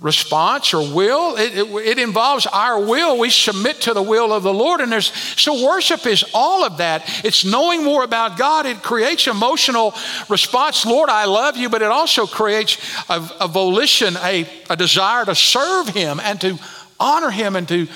response 0.00 0.74
or 0.74 0.94
will. 0.94 1.36
It, 1.36 1.56
it, 1.56 1.68
it, 1.86 1.98
involves 1.98 2.46
our 2.46 2.80
will. 2.80 3.18
We 3.18 3.30
submit 3.30 3.82
to 3.82 3.94
the 3.94 4.02
will 4.02 4.32
of 4.32 4.42
the 4.42 4.52
Lord. 4.52 4.80
And 4.80 4.90
there's 4.90 5.12
so 5.40 5.64
worship 5.66 6.06
is 6.06 6.24
all 6.34 6.64
of 6.64 6.78
that. 6.78 7.24
It's 7.24 7.44
knowing 7.44 7.84
more 7.84 8.02
about 8.02 8.36
God. 8.36 8.66
It 8.66 8.82
creates 8.82 9.26
emotional 9.26 9.94
response. 10.28 10.84
Lord, 10.84 11.08
I 11.08 11.26
love 11.26 11.56
you, 11.56 11.68
but 11.68 11.82
it 11.82 11.90
also 11.90 12.26
creates 12.26 12.78
a, 13.08 13.28
a 13.40 13.48
volition, 13.48 14.16
a, 14.16 14.48
a 14.68 14.76
desire 14.76 15.24
to 15.24 15.34
serve 15.34 15.88
Him 15.88 16.20
and 16.20 16.40
to 16.40 16.58
honor 16.98 17.30
Him 17.30 17.56
and 17.56 17.68
to 17.68 17.86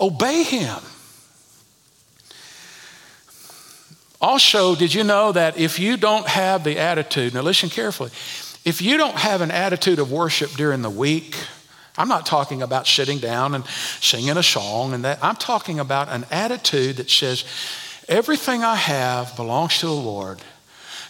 obey 0.00 0.42
Him. 0.44 0.78
Also, 4.22 4.76
did 4.76 4.94
you 4.94 5.02
know 5.02 5.32
that 5.32 5.58
if 5.58 5.80
you 5.80 5.96
don't 5.96 6.28
have 6.28 6.62
the 6.62 6.78
attitude, 6.78 7.34
now 7.34 7.40
listen 7.40 7.68
carefully, 7.68 8.10
if 8.64 8.80
you 8.80 8.96
don't 8.96 9.16
have 9.16 9.40
an 9.40 9.50
attitude 9.50 9.98
of 9.98 10.12
worship 10.12 10.50
during 10.52 10.82
the 10.82 10.90
week, 10.90 11.36
I'm 11.98 12.08
not 12.08 12.24
talking 12.24 12.62
about 12.62 12.86
sitting 12.86 13.18
down 13.18 13.54
and 13.54 13.66
singing 14.00 14.36
a 14.36 14.42
song 14.42 14.94
and 14.94 15.04
that. 15.04 15.18
I'm 15.22 15.36
talking 15.36 15.78
about 15.78 16.08
an 16.08 16.24
attitude 16.30 16.96
that 16.96 17.10
says, 17.10 17.44
everything 18.08 18.62
I 18.62 18.76
have 18.76 19.36
belongs 19.36 19.78
to 19.80 19.86
the 19.86 19.92
Lord. 19.92 20.40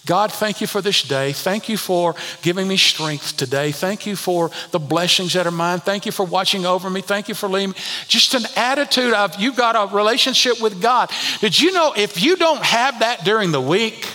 God, 0.05 0.33
thank 0.33 0.61
you 0.61 0.67
for 0.67 0.81
this 0.81 1.03
day. 1.03 1.33
Thank 1.33 1.69
you 1.69 1.77
for 1.77 2.17
giving 2.43 2.67
me 2.67 2.77
strength 2.77 3.37
today. 3.37 3.71
Thank 3.71 4.05
you 4.05 4.17
for 4.17 4.51
the 4.73 4.81
blessings 4.81 5.35
that 5.35 5.47
are 5.47 5.53
mine. 5.53 5.79
Thank 5.79 6.07
you 6.07 6.11
for 6.11 6.27
watching 6.27 6.67
over 6.67 6.91
me. 6.91 7.03
Thank 7.03 7.29
you 7.29 7.37
for 7.37 7.49
leading 7.49 7.71
me. 7.71 7.77
Just 8.09 8.35
an 8.35 8.43
attitude 8.57 9.15
of 9.15 9.39
you've 9.39 9.55
got 9.55 9.77
a 9.77 9.95
relationship 9.95 10.61
with 10.61 10.83
God. 10.83 11.09
Did 11.41 11.61
you 11.61 11.71
know 11.71 11.93
if 11.97 12.21
you 12.21 12.35
don't 12.35 12.63
have 12.65 12.99
that 12.99 13.25
during 13.25 13.53
the 13.53 13.61
week, 13.61 14.09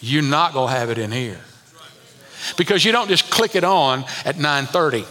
you're 0.00 0.22
not 0.22 0.54
going 0.54 0.72
to 0.72 0.78
have 0.78 0.88
it 0.88 0.96
in 0.96 1.12
here 1.12 1.40
because 2.56 2.84
you 2.84 2.92
don't 2.92 3.08
just 3.08 3.30
click 3.30 3.54
it 3.54 3.64
on 3.64 4.04
at 4.24 4.36
9:30. 4.36 5.04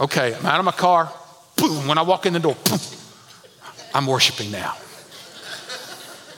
Okay, 0.00 0.34
I'm 0.34 0.46
out 0.46 0.58
of 0.58 0.64
my 0.64 0.72
car. 0.72 1.12
Boom, 1.56 1.86
when 1.86 1.98
I 1.98 2.02
walk 2.02 2.26
in 2.26 2.32
the 2.32 2.40
door, 2.40 2.56
boom, 2.64 2.80
I'm 3.94 4.06
worshiping 4.06 4.50
now. 4.50 4.74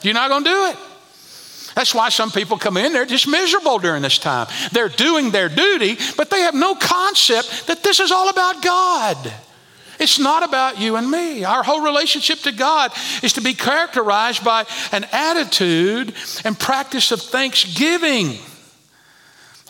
You're 0.02 0.14
not 0.14 0.28
going 0.28 0.44
to 0.44 0.50
do 0.50 0.66
it. 0.66 0.76
That's 1.74 1.94
why 1.94 2.08
some 2.08 2.30
people 2.30 2.56
come 2.56 2.76
in, 2.76 2.92
they're 2.92 3.06
just 3.06 3.26
miserable 3.26 3.78
during 3.78 4.02
this 4.02 4.18
time. 4.18 4.46
They're 4.70 4.88
doing 4.88 5.30
their 5.30 5.48
duty, 5.48 5.98
but 6.16 6.30
they 6.30 6.40
have 6.40 6.54
no 6.54 6.74
concept 6.74 7.66
that 7.66 7.82
this 7.82 8.00
is 8.00 8.12
all 8.12 8.28
about 8.28 8.62
God. 8.62 9.32
It's 9.98 10.18
not 10.18 10.42
about 10.42 10.78
you 10.78 10.96
and 10.96 11.10
me. 11.10 11.44
Our 11.44 11.62
whole 11.62 11.80
relationship 11.80 12.40
to 12.40 12.52
God 12.52 12.92
is 13.22 13.32
to 13.34 13.40
be 13.40 13.54
characterized 13.54 14.44
by 14.44 14.66
an 14.92 15.04
attitude 15.12 16.14
and 16.44 16.58
practice 16.58 17.10
of 17.12 17.20
thanksgiving. 17.20 18.38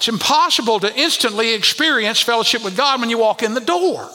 It's 0.04 0.08
impossible 0.10 0.80
to 0.80 0.94
instantly 0.94 1.54
experience 1.54 2.20
fellowship 2.20 2.62
with 2.62 2.76
God 2.76 3.00
when 3.00 3.08
you 3.08 3.16
walk 3.16 3.42
in 3.42 3.54
the 3.54 3.60
door. 3.62 4.06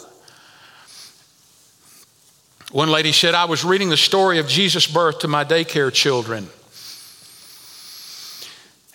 One 2.72 2.92
lady 2.92 3.12
said, 3.12 3.34
I 3.34 3.46
was 3.46 3.66
reading 3.66 3.90
the 3.90 3.98
story 3.98 4.38
of 4.38 4.48
Jesus' 4.48 4.86
birth 4.86 5.18
to 5.22 5.28
my 5.28 5.44
daycare 5.44 5.92
children. 5.92 6.48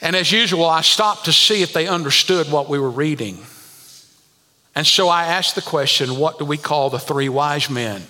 And 0.01 0.15
as 0.15 0.31
usual, 0.31 0.67
I 0.67 0.83
stopped 0.83 1.25
to 1.25 1.33
see 1.33 1.63
if 1.63 1.73
they 1.73 1.89
understood 1.89 2.49
what 2.49 2.69
we 2.69 2.79
were 2.79 2.91
reading. 2.91 3.39
And 4.77 4.87
so 4.87 5.09
I 5.09 5.25
asked 5.25 5.57
the 5.57 5.63
question, 5.63 6.17
What 6.17 6.39
do 6.39 6.45
we 6.45 6.57
call 6.57 6.91
the 6.91 7.01
three 7.01 7.29
wise 7.29 7.69
men? 7.69 8.05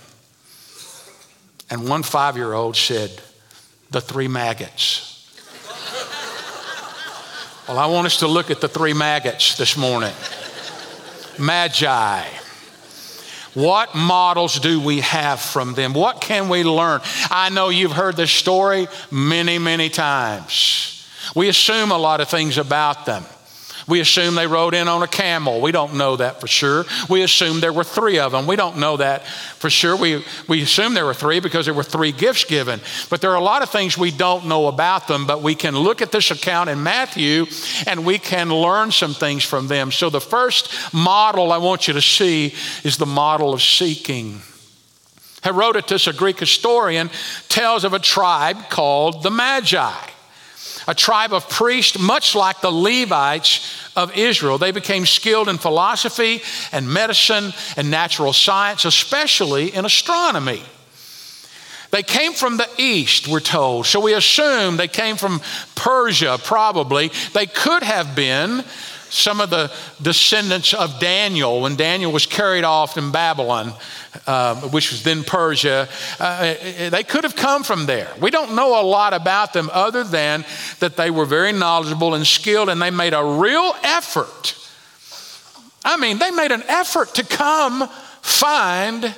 And 1.71 1.89
one 1.89 2.03
five 2.03 2.37
year 2.37 2.53
old 2.53 2.77
said, 2.77 3.19
The 3.93 4.03
three 4.03 4.29
maggots. 4.29 5.14
Well, 7.67 7.79
I 7.79 7.87
want 7.87 8.05
us 8.07 8.19
to 8.19 8.27
look 8.27 8.51
at 8.51 8.61
the 8.61 8.69
three 8.69 8.93
maggots 8.93 9.57
this 9.57 9.75
morning. 9.75 10.13
Magi. 11.39 12.23
What 13.55 13.95
models 13.95 14.61
do 14.61 14.81
we 14.81 15.01
have 15.01 15.41
from 15.41 15.73
them? 15.73 15.95
What 15.95 16.21
can 16.21 16.51
we 16.51 16.63
learn? 16.63 17.01
I 17.31 17.49
know 17.49 17.71
you've 17.71 17.93
heard 17.93 18.17
this 18.17 18.31
story 18.31 18.87
many, 19.11 19.59
many 19.59 19.89
times. 19.89 21.09
We 21.35 21.49
assume 21.49 21.91
a 21.91 21.97
lot 21.97 22.21
of 22.21 22.29
things 22.29 22.59
about 22.59 23.07
them. 23.07 23.25
We 23.87 24.01
assume 24.01 24.35
they 24.35 24.47
rode 24.47 24.75
in 24.75 24.89
on 24.89 25.03
a 25.03 25.07
camel. 25.07 25.61
We 25.61 25.73
don't 25.73 25.95
know 25.95 26.17
that 26.17 26.41
for 26.41 26.47
sure. 26.47 26.87
We 27.11 27.23
assume 27.23 27.61
there 27.61 27.73
were 27.73 27.85
three 27.85 28.19
of 28.19 28.33
them. 28.33 28.47
We 28.47 28.57
don't 28.57 28.79
know 28.79 28.97
that 28.97 29.27
for 29.27 29.69
sure. 29.69 29.97
We, 29.97 30.25
we 30.49 30.63
assume 30.63 30.95
there 30.95 31.05
were 31.05 31.15
three 31.15 31.41
because 31.41 31.67
there 31.67 31.75
were 31.75 31.83
three 31.83 32.13
gifts 32.13 32.45
given. 32.45 32.81
But 33.11 33.21
there 33.21 33.31
are 33.31 33.37
a 33.37 33.43
lot 33.43 33.63
of 33.63 33.71
things 33.71 33.99
we 33.99 34.11
don't 34.11 34.47
know 34.47 34.69
about 34.69 35.07
them, 35.07 35.27
but 35.27 35.43
we 35.43 35.55
can 35.55 35.77
look 35.77 36.01
at 36.01 36.13
this 36.13 36.31
account 36.31 36.71
in 36.71 36.83
Matthew 36.83 37.47
and 37.87 38.07
we 38.07 38.19
can 38.19 38.49
learn 38.49 38.91
some 38.91 39.13
things 39.13 39.45
from 39.45 39.69
them. 39.69 39.93
So 39.93 40.09
the 40.09 40.21
first 40.21 40.73
model 40.95 41.53
I 41.53 41.59
want 41.59 41.87
you 41.87 41.95
to 41.95 42.03
see 42.03 42.55
is 42.85 42.97
the 42.97 43.07
model 43.07 43.53
of 43.53 43.63
seeking. 43.63 44.41
Herodotus, 45.43 46.07
a 46.07 46.15
Greek 46.15 46.41
historian, 46.41 47.11
tells 47.51 47.85
of 47.85 47.93
a 47.93 47.99
tribe 47.99 48.71
called 48.71 49.23
the 49.23 49.31
Magi 49.31 49.93
a 50.87 50.95
tribe 50.95 51.33
of 51.33 51.49
priests, 51.49 51.99
much 51.99 52.35
like 52.35 52.61
the 52.61 52.71
Levites 52.71 53.75
of 53.97 54.17
Israel. 54.17 54.59
They 54.59 54.73
became 54.73 55.07
skilled 55.07 55.49
in 55.49 55.59
philosophy 55.59 56.43
and 56.73 56.89
medicine 56.89 57.53
and 57.77 57.91
natural 57.91 58.33
science, 58.33 58.85
especially 58.85 59.75
in 59.75 59.85
astronomy. 59.85 60.63
They 61.91 62.03
came 62.03 62.33
from 62.33 62.57
the 62.57 62.69
east, 62.77 63.29
we're 63.29 63.39
told. 63.39 63.87
So 63.87 64.01
we 64.01 64.15
assume 64.15 64.77
they 64.77 64.89
came 64.89 65.17
from 65.17 65.41
Persia, 65.77 66.39
probably. 66.43 67.13
They 67.35 67.47
could 67.47 67.85
have 67.85 68.17
been 68.17 68.65
some 69.15 69.41
of 69.41 69.51
the 69.51 69.73
descendants 70.03 70.75
of 70.75 70.99
Daniel 70.99 71.61
when 71.61 71.77
Daniel 71.77 72.11
was 72.11 72.27
carried 72.27 72.65
off 72.65 72.99
in 72.99 73.13
Babylon, 73.13 73.73
uh, 74.27 74.57
which 74.69 74.91
was 74.91 75.03
then 75.03 75.23
Persia. 75.23 75.89
Uh, 76.19 76.55
they 76.91 77.05
could 77.05 77.25
have 77.25 77.37
come 77.37 77.63
from 77.63 77.87
there. 77.87 78.13
We 78.21 78.31
don't 78.31 78.55
know 78.55 78.81
a 78.81 78.83
lot 78.83 79.15
about 79.15 79.53
them 79.53 79.71
other 79.73 80.03
than 80.03 80.45
that 80.81 80.97
they 80.97 81.11
were 81.11 81.27
very 81.27 81.53
knowledgeable 81.53 82.15
and 82.15 82.27
skilled 82.27 82.69
and 82.69 82.83
they 82.83 82.91
made 82.91 83.15
a 83.15 83.25
real 83.25 83.75
effort. 83.83 84.59
I 85.85 85.97
mean, 85.97 86.19
they 86.19 86.31
made 86.31 86.51
an 86.51 86.65
effort 86.67 87.15
to 87.15 87.23
come 87.25 87.89
find 88.23 89.15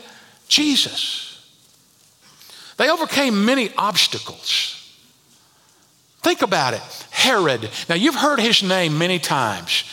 Jesus. 0.49 1.27
They 2.77 2.91
overcame 2.91 3.45
many 3.47 3.71
obstacles. 3.79 4.76
Think 6.27 6.43
about 6.43 6.75
it. 6.75 6.83
Herod. 7.11 7.71
Now, 7.89 7.95
you've 7.95 8.17
heard 8.17 8.41
his 8.41 8.61
name 8.61 8.99
many 8.99 9.21
times. 9.21 9.85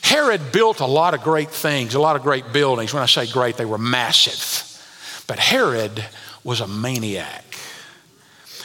Herod 0.00 0.50
built 0.50 0.80
a 0.80 0.86
lot 0.86 1.12
of 1.12 1.20
great 1.20 1.50
things, 1.50 1.94
a 1.94 2.00
lot 2.00 2.16
of 2.16 2.22
great 2.22 2.54
buildings. 2.54 2.94
When 2.94 3.02
I 3.02 3.06
say 3.06 3.26
great, 3.26 3.58
they 3.58 3.66
were 3.66 3.76
massive. 3.76 5.22
But 5.26 5.38
Herod 5.38 6.02
was 6.42 6.62
a 6.62 6.66
maniac. 6.66 7.44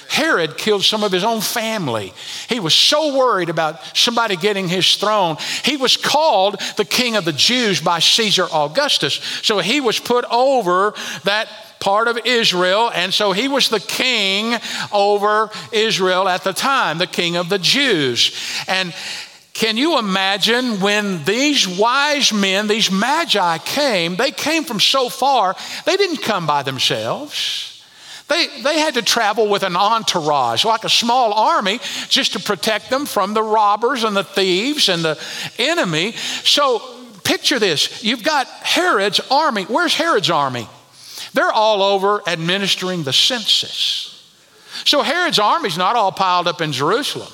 Herod 0.07 0.57
killed 0.57 0.85
some 0.85 1.03
of 1.03 1.11
his 1.11 1.25
own 1.25 1.41
family. 1.41 2.13
He 2.47 2.61
was 2.61 2.73
so 2.73 3.17
worried 3.17 3.49
about 3.49 3.97
somebody 3.97 4.37
getting 4.37 4.69
his 4.69 4.95
throne. 4.95 5.35
He 5.65 5.75
was 5.75 5.97
called 5.97 6.61
the 6.77 6.85
king 6.85 7.17
of 7.17 7.25
the 7.25 7.33
Jews 7.33 7.81
by 7.81 7.99
Caesar 7.99 8.47
Augustus. 8.49 9.15
So 9.41 9.59
he 9.59 9.81
was 9.81 9.99
put 9.99 10.23
over 10.31 10.93
that 11.25 11.49
part 11.83 12.07
of 12.07 12.17
Israel, 12.23 12.89
and 12.95 13.13
so 13.13 13.33
he 13.33 13.49
was 13.49 13.67
the 13.67 13.79
king 13.81 14.55
over 14.93 15.49
Israel 15.73 16.29
at 16.29 16.45
the 16.45 16.53
time, 16.53 16.97
the 16.97 17.05
king 17.05 17.35
of 17.35 17.49
the 17.49 17.59
Jews. 17.59 18.31
And 18.69 18.95
can 19.51 19.75
you 19.75 19.99
imagine 19.99 20.79
when 20.79 21.25
these 21.25 21.67
wise 21.67 22.31
men, 22.31 22.67
these 22.67 22.89
magi 22.89 23.57
came, 23.57 24.15
they 24.15 24.31
came 24.31 24.63
from 24.63 24.79
so 24.79 25.09
far, 25.09 25.57
they 25.85 25.97
didn't 25.97 26.21
come 26.21 26.47
by 26.47 26.63
themselves. 26.63 27.83
They, 28.29 28.47
they 28.63 28.79
had 28.79 28.93
to 28.93 29.01
travel 29.01 29.49
with 29.49 29.63
an 29.63 29.75
entourage, 29.75 30.63
like 30.63 30.85
a 30.85 30.89
small 30.89 31.33
army, 31.33 31.81
just 32.07 32.31
to 32.31 32.39
protect 32.39 32.91
them 32.91 33.05
from 33.05 33.33
the 33.33 33.43
robbers 33.43 34.05
and 34.05 34.15
the 34.15 34.23
thieves 34.23 34.87
and 34.87 35.03
the 35.03 35.21
enemy. 35.59 36.13
So 36.45 36.81
picture 37.25 37.59
this 37.59 38.05
you've 38.05 38.23
got 38.23 38.47
Herod's 38.47 39.19
army. 39.29 39.63
Where's 39.63 39.93
Herod's 39.93 40.29
army? 40.29 40.69
They're 41.33 41.51
all 41.51 41.81
over 41.81 42.21
administering 42.27 43.03
the 43.03 43.13
census. 43.13 44.09
So 44.85 45.01
Herod's 45.01 45.39
army's 45.39 45.77
not 45.77 45.95
all 45.95 46.11
piled 46.11 46.47
up 46.47 46.61
in 46.61 46.71
Jerusalem. 46.71 47.31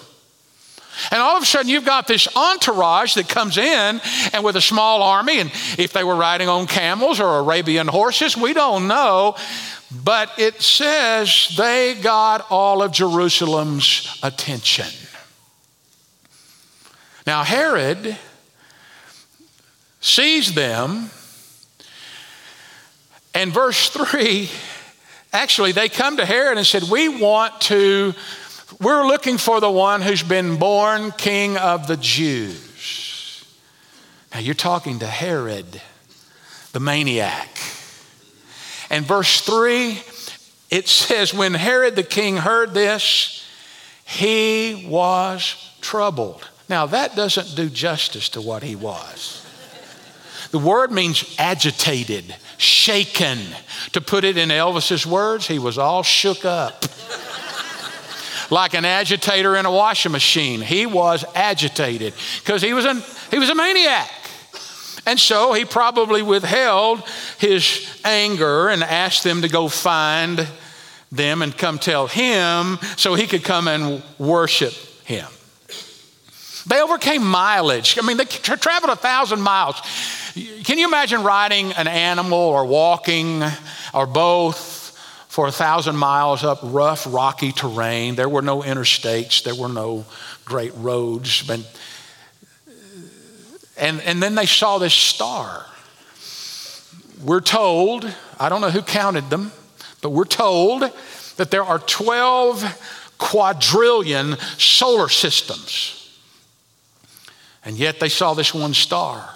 And 1.12 1.22
all 1.22 1.38
of 1.38 1.44
a 1.44 1.46
sudden, 1.46 1.70
you've 1.70 1.86
got 1.86 2.08
this 2.08 2.28
entourage 2.36 3.16
that 3.16 3.30
comes 3.30 3.58
in 3.58 4.02
and 4.34 4.44
with 4.44 4.56
a 4.58 4.62
small 4.62 5.02
army, 5.02 5.40
and 5.40 5.50
if 5.78 5.94
they 5.94 6.04
were 6.04 6.16
riding 6.16 6.50
on 6.50 6.68
camels 6.68 7.20
or 7.20 7.40
Arabian 7.40 7.88
horses, 7.88 8.36
we 8.36 8.54
don't 8.54 8.88
know. 8.88 9.36
But 10.04 10.38
it 10.38 10.62
says 10.62 11.54
they 11.58 11.96
got 11.96 12.46
all 12.50 12.84
of 12.84 12.92
Jerusalem's 12.92 14.20
attention. 14.22 14.88
Now, 17.26 17.44
Herod 17.44 18.18
sees 20.02 20.54
them 20.54 21.10
and 23.34 23.54
verse 23.54 23.90
3 23.90 24.50
actually, 25.34 25.72
they 25.72 25.90
come 25.90 26.18
to 26.18 26.26
Herod 26.26 26.58
and 26.58 26.66
said, 26.66 26.84
We 26.84 27.10
want 27.10 27.62
to, 27.62 28.14
we're 28.82 29.06
looking 29.06 29.38
for 29.38 29.60
the 29.60 29.72
one 29.72 30.02
who's 30.02 30.24
been 30.24 30.58
born 30.58 31.12
king 31.12 31.58
of 31.58 31.88
the 31.88 31.98
Jews. 31.98 33.46
Now, 34.34 34.40
you're 34.40 34.54
talking 34.54 35.00
to 35.00 35.08
Herod, 35.08 35.82
the 36.74 36.80
maniac. 36.80 37.50
And 38.92 39.06
verse 39.06 39.42
3, 39.42 40.02
it 40.70 40.88
says, 40.88 41.34
When 41.34 41.54
Herod 41.54 41.96
the 41.96 42.04
king 42.04 42.38
heard 42.38 42.74
this, 42.74 43.46
he 44.06 44.88
was 44.88 45.56
troubled. 45.82 46.48
Now, 46.68 46.86
that 46.88 47.16
doesn't 47.16 47.56
do 47.56 47.70
justice 47.70 48.30
to 48.30 48.42
what 48.42 48.62
he 48.62 48.76
was. 48.76 49.46
The 50.52 50.60
word 50.60 50.92
means 50.92 51.36
agitated, 51.38 52.36
shaken. 52.60 53.40
To 53.94 54.02
put 54.02 54.24
it 54.24 54.38
in 54.38 54.50
Elvis's 54.50 55.08
words, 55.08 55.48
he 55.48 55.58
was 55.58 55.78
all 55.78 56.04
shook 56.04 56.46
up. 56.46 56.86
like 58.52 58.74
an 58.74 58.86
agitator 58.86 59.56
in 59.56 59.66
a 59.66 59.72
washing 59.72 60.12
machine. 60.12 60.62
He 60.62 60.86
was 60.86 61.26
agitated 61.34 62.14
because 62.40 62.62
he 62.62 62.74
was 62.74 62.86
a 62.86 62.96
he 63.32 63.40
was 63.40 63.50
a 63.50 63.56
maniac. 63.56 64.12
And 65.06 65.20
so 65.20 65.54
he 65.54 65.66
probably 65.66 66.22
withheld 66.22 67.02
his 67.40 68.00
anger 68.04 68.70
and 68.70 68.84
asked 68.84 69.24
them 69.24 69.42
to 69.42 69.48
go 69.48 69.68
find 69.70 70.48
them 71.12 71.42
and 71.42 71.58
come 71.58 71.80
tell 71.80 72.06
him 72.08 72.78
so 72.98 73.16
he 73.16 73.26
could 73.26 73.44
come 73.44 73.68
and 73.68 74.04
worship 74.20 74.74
him. 75.06 75.26
They 76.70 76.84
overcame 76.84 77.24
mileage. 77.24 77.98
I 77.98 78.06
mean, 78.06 78.18
they 78.18 78.26
tra- 78.26 78.56
traveled 78.56 78.92
a 78.92 78.96
thousand 78.96 79.42
miles. 79.42 79.82
Can 80.64 80.78
you 80.78 80.88
imagine 80.88 81.24
riding 81.24 81.72
an 81.74 81.88
animal 81.88 82.38
or 82.38 82.64
walking 82.64 83.42
or 83.92 84.06
both 84.06 84.96
for 85.30 85.48
a 85.48 85.52
thousand 85.52 85.98
miles 85.98 86.44
up 86.44 86.60
rough, 86.62 87.12
rocky 87.12 87.52
terrain? 87.52 88.14
There 88.14 88.30
were 88.30 88.44
no 88.44 88.62
interstates, 88.62 89.44
there 89.44 89.56
were 89.56 89.68
no 89.68 90.06
great 90.46 90.72
roads. 90.76 91.42
But, 91.42 91.62
and, 93.76 94.00
and 94.02 94.22
then 94.22 94.36
they 94.36 94.46
saw 94.46 94.78
this 94.78 94.94
star. 94.94 95.66
We're 97.24 97.42
told, 97.42 98.06
I 98.40 98.48
don't 98.48 98.62
know 98.62 98.70
who 98.70 98.84
counted 98.84 99.32
them, 99.32 99.52
but 100.04 100.12
we're 100.12 100.24
told 100.26 100.84
that 101.38 101.50
there 101.50 101.64
are 101.64 101.80
12 101.80 103.16
quadrillion 103.18 104.38
solar 104.60 105.10
systems. 105.10 105.99
And 107.66 107.78
yet 107.78 108.00
they 108.00 108.10
saw 108.10 108.34
this 108.34 108.54
one 108.54 108.74
star 108.74 109.30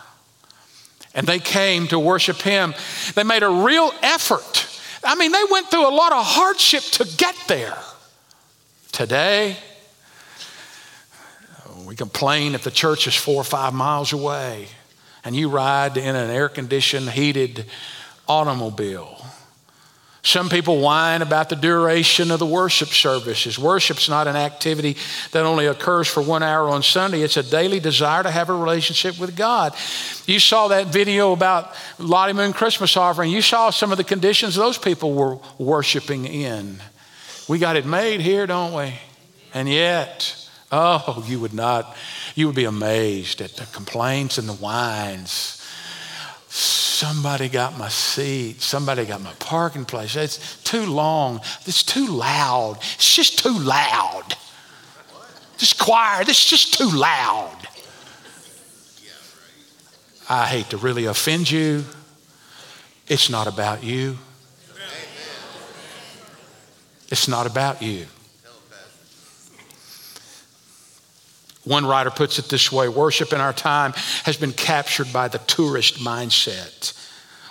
and 1.13 1.27
they 1.27 1.39
came 1.39 1.87
to 1.87 1.99
worship 1.99 2.41
him. 2.41 2.73
They 3.15 3.23
made 3.23 3.43
a 3.43 3.49
real 3.49 3.91
effort. 4.01 4.67
I 5.03 5.15
mean, 5.15 5.31
they 5.31 5.43
went 5.49 5.69
through 5.69 5.87
a 5.87 5.93
lot 5.93 6.11
of 6.11 6.25
hardship 6.25 6.83
to 6.83 7.05
get 7.17 7.35
there. 7.47 7.77
Today, 8.91 9.57
we 11.85 11.95
complain 11.95 12.55
if 12.55 12.63
the 12.63 12.71
church 12.71 13.07
is 13.07 13.15
four 13.15 13.35
or 13.35 13.43
five 13.43 13.73
miles 13.73 14.13
away 14.13 14.67
and 15.23 15.35
you 15.35 15.49
ride 15.49 15.97
in 15.97 16.15
an 16.15 16.29
air 16.29 16.49
conditioned, 16.49 17.09
heated 17.09 17.65
automobile. 18.27 19.25
Some 20.25 20.47
people 20.47 20.79
whine 20.79 21.21
about 21.21 21.49
the 21.49 21.57
duration 21.57 22.31
of 22.31 22.39
the 22.39 22.45
worship 22.45 22.87
services. 22.87 23.59
Worship's 23.59 24.07
not 24.07 24.25
an 24.25 24.37
activity 24.37 24.95
that 25.31 25.43
only 25.43 25.65
occurs 25.65 26.07
for 26.07 26.23
one 26.23 26.41
hour 26.41 26.69
on 26.69 26.81
Sunday, 26.81 27.21
it's 27.23 27.35
a 27.35 27.43
daily 27.43 27.81
desire 27.81 28.23
to 28.23 28.31
have 28.31 28.49
a 28.49 28.55
relationship 28.55 29.19
with 29.19 29.35
God. 29.35 29.75
You 30.25 30.39
saw 30.39 30.69
that 30.69 30.87
video 30.87 31.33
about 31.33 31.75
Lottie 31.99 32.31
Moon 32.31 32.53
Christmas 32.53 32.95
offering. 32.95 33.31
You 33.31 33.41
saw 33.41 33.69
some 33.69 33.91
of 33.91 33.97
the 33.97 34.05
conditions 34.05 34.55
those 34.55 34.77
people 34.77 35.13
were 35.13 35.39
worshiping 35.57 36.23
in. 36.23 36.77
We 37.49 37.59
got 37.59 37.75
it 37.75 37.85
made 37.85 38.21
here, 38.21 38.47
don't 38.47 38.73
we? 38.73 38.93
And 39.53 39.67
yet, 39.67 40.49
oh, 40.71 41.25
you 41.27 41.41
would 41.41 41.53
not, 41.53 41.97
you 42.33 42.47
would 42.47 42.55
be 42.55 42.63
amazed 42.63 43.41
at 43.41 43.57
the 43.57 43.65
complaints 43.65 44.37
and 44.37 44.47
the 44.47 44.53
whines 44.53 45.62
Somebody 46.55 47.49
got 47.49 47.79
my 47.79 47.89
seat. 47.89 48.61
Somebody 48.61 49.05
got 49.05 49.21
my 49.21 49.33
parking 49.39 49.85
place. 49.85 50.15
It's 50.15 50.61
too 50.63 50.85
long. 50.85 51.41
It's 51.65 51.81
too 51.81 52.05
loud. 52.05 52.77
It's 52.77 53.15
just 53.15 53.39
too 53.39 53.57
loud. 53.57 54.35
This 55.57 55.73
choir, 55.73 56.23
this 56.23 56.43
is 56.43 56.45
just 56.45 56.73
too 56.75 56.91
loud. 56.91 57.57
I 60.29 60.45
hate 60.45 60.69
to 60.69 60.77
really 60.77 61.05
offend 61.05 61.49
you. 61.49 61.85
It's 63.07 63.31
not 63.31 63.47
about 63.47 63.83
you. 63.83 64.19
It's 67.09 67.27
not 67.27 67.47
about 67.47 67.81
you. 67.81 68.05
One 71.63 71.85
writer 71.85 72.11
puts 72.11 72.39
it 72.39 72.49
this 72.49 72.71
way 72.71 72.89
worship 72.89 73.31
in 73.31 73.39
our 73.39 73.53
time 73.53 73.93
has 74.23 74.37
been 74.37 74.51
captured 74.51 75.13
by 75.13 75.27
the 75.29 75.37
tourist 75.39 75.95
mindset. 75.95 76.93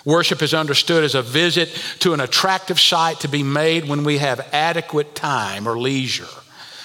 Worship 0.05 0.41
is 0.41 0.53
understood 0.53 1.03
as 1.03 1.15
a 1.15 1.21
visit 1.21 1.69
to 1.99 2.13
an 2.13 2.19
attractive 2.19 2.79
site 2.79 3.21
to 3.21 3.27
be 3.27 3.41
made 3.41 3.87
when 3.87 4.03
we 4.03 4.17
have 4.17 4.47
adequate 4.51 5.15
time 5.15 5.67
or 5.67 5.79
leisure. 5.79 6.27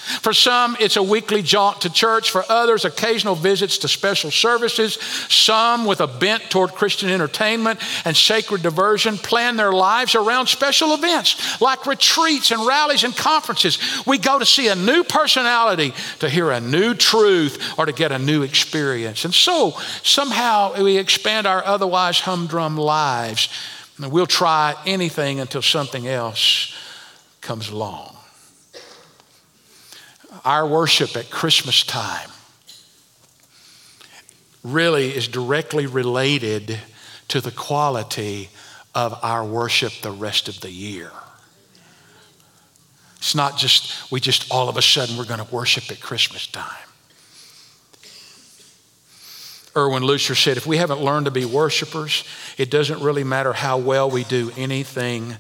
For 0.09 0.33
some, 0.33 0.77
it's 0.81 0.97
a 0.97 1.03
weekly 1.03 1.42
jaunt 1.42 1.83
to 1.83 1.90
church. 1.90 2.31
For 2.31 2.42
others, 2.49 2.85
occasional 2.85 3.35
visits 3.35 3.79
to 3.79 3.88
special 3.88 4.31
services. 4.31 4.94
Some, 5.29 5.85
with 5.85 6.01
a 6.01 6.07
bent 6.07 6.51
toward 6.51 6.73
Christian 6.73 7.11
entertainment 7.11 7.81
and 8.07 8.16
sacred 8.16 8.62
diversion, 8.62 9.18
plan 9.18 9.57
their 9.57 9.73
lives 9.73 10.14
around 10.14 10.47
special 10.47 10.94
events 10.94 11.61
like 11.61 11.87
retreats 11.87 12.51
and 12.51 12.66
rallies 12.66 13.05
and 13.05 13.14
conferences. 13.14 13.79
We 14.07 14.18
go 14.18 14.38
to 14.38 14.47
see 14.47 14.68
a 14.68 14.75
new 14.75 15.05
personality, 15.05 15.92
to 16.21 16.29
hear 16.29 16.51
a 16.51 16.61
new 16.61 16.94
truth, 16.94 17.79
or 17.79 17.87
to 17.87 17.92
get 17.92 18.11
a 18.11 18.18
new 18.18 18.42
experience. 18.42 19.25
And 19.25 19.35
so, 19.35 19.73
somehow, 20.03 20.83
we 20.83 20.97
expand 20.97 21.47
our 21.47 21.64
otherwise 21.64 22.21
humdrum 22.21 22.77
lives. 22.77 23.49
And 23.99 24.11
we'll 24.11 24.27
try 24.27 24.75
anything 24.87 25.40
until 25.40 25.62
something 25.62 26.07
else 26.07 26.75
comes 27.40 27.68
along 27.68 28.17
our 30.44 30.66
worship 30.66 31.16
at 31.16 31.31
Christmas 31.31 31.83
time 31.83 32.31
really 34.62 35.09
is 35.09 35.29
directly 35.29 35.87
related 35.87 36.79
to 37.29 37.40
the 37.40 37.51
quality 37.51 38.48
of 38.94 39.18
our 39.22 39.44
worship 39.44 39.92
the 40.03 40.11
rest 40.11 40.48
of 40.48 40.61
the 40.61 40.70
year. 40.70 41.11
It's 43.18 43.35
not 43.35 43.59
just, 43.59 44.11
we 44.11 44.20
just 44.20 44.51
all 44.51 44.68
of 44.68 44.77
a 44.77 44.83
sudden 44.83 45.16
we're 45.16 45.24
going 45.24 45.44
to 45.44 45.55
worship 45.55 45.90
at 45.90 46.01
Christmas 46.01 46.46
time. 46.46 46.88
Erwin 49.77 50.03
Lutzer 50.03 50.37
said, 50.37 50.57
if 50.57 50.66
we 50.66 50.77
haven't 50.77 51.01
learned 51.01 51.27
to 51.27 51.31
be 51.31 51.44
worshipers, 51.44 52.24
it 52.57 52.70
doesn't 52.70 53.01
really 53.01 53.24
matter 53.24 53.53
how 53.53 53.79
well 53.79 54.11
we 54.11 54.24
do 54.24 54.51
anything 54.57 55.37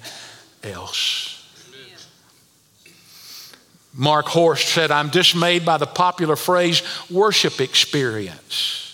else. 0.62 1.37
Mark 3.94 4.26
Horst 4.26 4.68
said, 4.68 4.90
I'm 4.90 5.08
dismayed 5.08 5.64
by 5.64 5.78
the 5.78 5.86
popular 5.86 6.36
phrase 6.36 6.82
worship 7.10 7.60
experience 7.60 8.88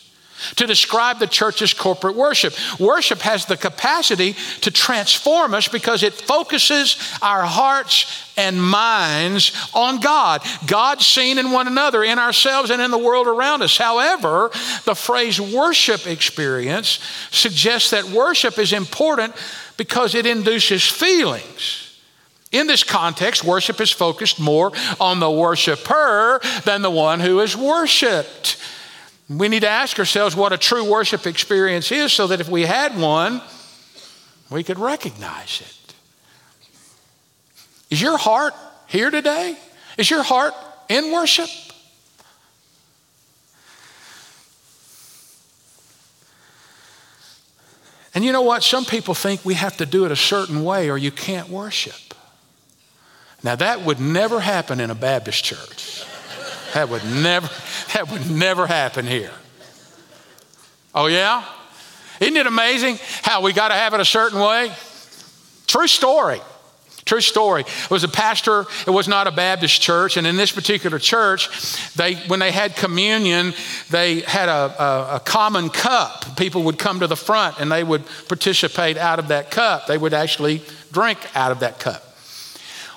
to 0.57 0.67
describe 0.67 1.19
the 1.19 1.27
church's 1.27 1.75
corporate 1.75 2.17
worship. 2.17 2.55
Worship 2.79 3.21
has 3.21 3.47
the 3.47 3.57
capacity 3.57 4.35
to 4.61 4.71
transform 4.71 5.55
us 5.55 5.69
because 5.69 6.03
it 6.03 6.13
focuses 6.13 6.97
our 7.23 7.43
hearts 7.43 8.33
and 8.37 8.63
minds 8.63 9.53
on 9.75 10.01
God. 10.01 10.43
God 10.67 11.01
seen 11.01 11.39
in 11.39 11.51
one 11.51 11.67
another, 11.67 12.03
in 12.05 12.19
ourselves, 12.19 12.71
and 12.71 12.83
in 12.83 12.91
the 12.91 12.99
world 12.99 13.27
around 13.27 13.63
us. 13.63 13.77
However, 13.77 14.51
the 14.85 14.95
phrase 14.95 15.41
worship 15.41 16.07
experience 16.07 16.99
suggests 17.31 17.91
that 17.91 18.05
worship 18.05 18.59
is 18.59 18.73
important 18.73 19.35
because 19.77 20.15
it 20.15 20.27
induces 20.27 20.85
feelings. 20.87 21.84
In 22.55 22.69
this 22.69 22.85
context, 22.85 23.43
worship 23.43 23.81
is 23.81 23.90
focused 23.90 24.38
more 24.38 24.71
on 25.01 25.19
the 25.19 25.29
worshiper 25.29 26.40
than 26.64 26.83
the 26.83 26.90
one 26.90 27.19
who 27.19 27.40
is 27.40 27.57
worshiped. 27.57 28.59
We 29.29 29.49
need 29.49 29.62
to 29.62 29.69
ask 29.69 29.99
ourselves 29.99 30.37
what 30.37 30.53
a 30.53 30.57
true 30.57 30.88
worship 30.88 31.27
experience 31.27 31.90
is 31.90 32.12
so 32.12 32.29
that 32.29 32.40
if 32.40 32.49
we 32.49 32.62
had 32.62 32.97
one, 32.97 33.43
we 34.51 34.62
could 34.62 34.79
recognize 34.79 35.62
it. 35.62 35.95
Is 37.90 38.01
your 38.01 38.17
heart 38.17 38.55
here 38.87 39.11
today? 39.11 39.59
Is 39.99 40.09
your 40.09 40.23
heart 40.23 40.55
in 40.88 41.11
worship? 41.11 41.51
And 48.14 48.25
you 48.25 48.31
know 48.31 48.43
what? 48.43 48.62
Some 48.62 48.85
people 48.85 49.14
think 49.14 49.45
we 49.45 49.55
have 49.55 49.77
to 49.79 49.87
do 49.87 50.05
it 50.05 50.12
a 50.12 50.17
certain 50.17 50.62
way 50.62 50.88
or 50.88 50.97
you 50.97 51.11
can't 51.11 51.49
worship. 51.49 52.14
Now 53.45 53.55
that 53.57 53.83
would 53.83 54.01
never 54.01 54.41
happen 54.41 54.81
in 54.81 54.91
a 54.91 54.95
Baptist 54.95 55.45
church. 55.45 56.05
That 56.73 56.89
would 56.89 57.05
never, 57.05 57.49
that 57.93 58.11
would 58.11 58.31
never 58.31 58.67
happen 58.67 59.07
here. 59.07 59.31
Oh 60.95 61.07
yeah? 61.07 61.45
Isn't 62.21 62.37
it 62.37 62.47
amazing 62.47 62.99
how 63.23 63.43
we 63.43 63.53
got 63.53 63.69
to 63.69 63.75
have 63.75 63.93
it 63.93 64.01
a 64.01 64.05
certain 64.05 64.41
way? 64.41 64.73
True 65.67 65.87
story. 65.87 66.41
True 67.05 67.21
story. 67.21 67.63
It 67.63 67.91
was 67.91 68.03
a 68.03 68.09
pastor, 68.09 68.65
it 68.87 68.91
was 68.91 69.09
not 69.09 69.27
a 69.27 69.31
Baptist 69.31 69.83
church, 69.83 70.17
and 70.17 70.27
in 70.27 70.37
this 70.37 70.51
particular 70.51 70.99
church, 70.99 71.51
they, 71.97 72.15
when 72.29 72.41
they 72.41 72.51
had 72.51 72.77
communion, 72.77 73.53
they 73.91 74.21
had 74.21 74.49
a, 74.49 74.83
a, 74.83 75.17
a, 75.17 75.21
common 75.21 75.69
cup. 75.69 76.39
People 76.39 76.63
would 76.63 76.79
come 76.79 77.01
to 77.01 77.07
the 77.07 77.17
front 77.17 77.61
and 77.61 77.71
they 77.71 77.85
would 77.85 78.05
participate 78.27 78.97
out 78.97 79.19
of 79.19 79.29
that 79.29 79.51
cup. 79.51 79.87
They 79.87 79.99
would 79.99 80.15
actually 80.15 80.63
drink 80.93 81.19
out 81.35 81.53
of 81.53 81.61
that 81.61 81.79
cup. 81.79 82.13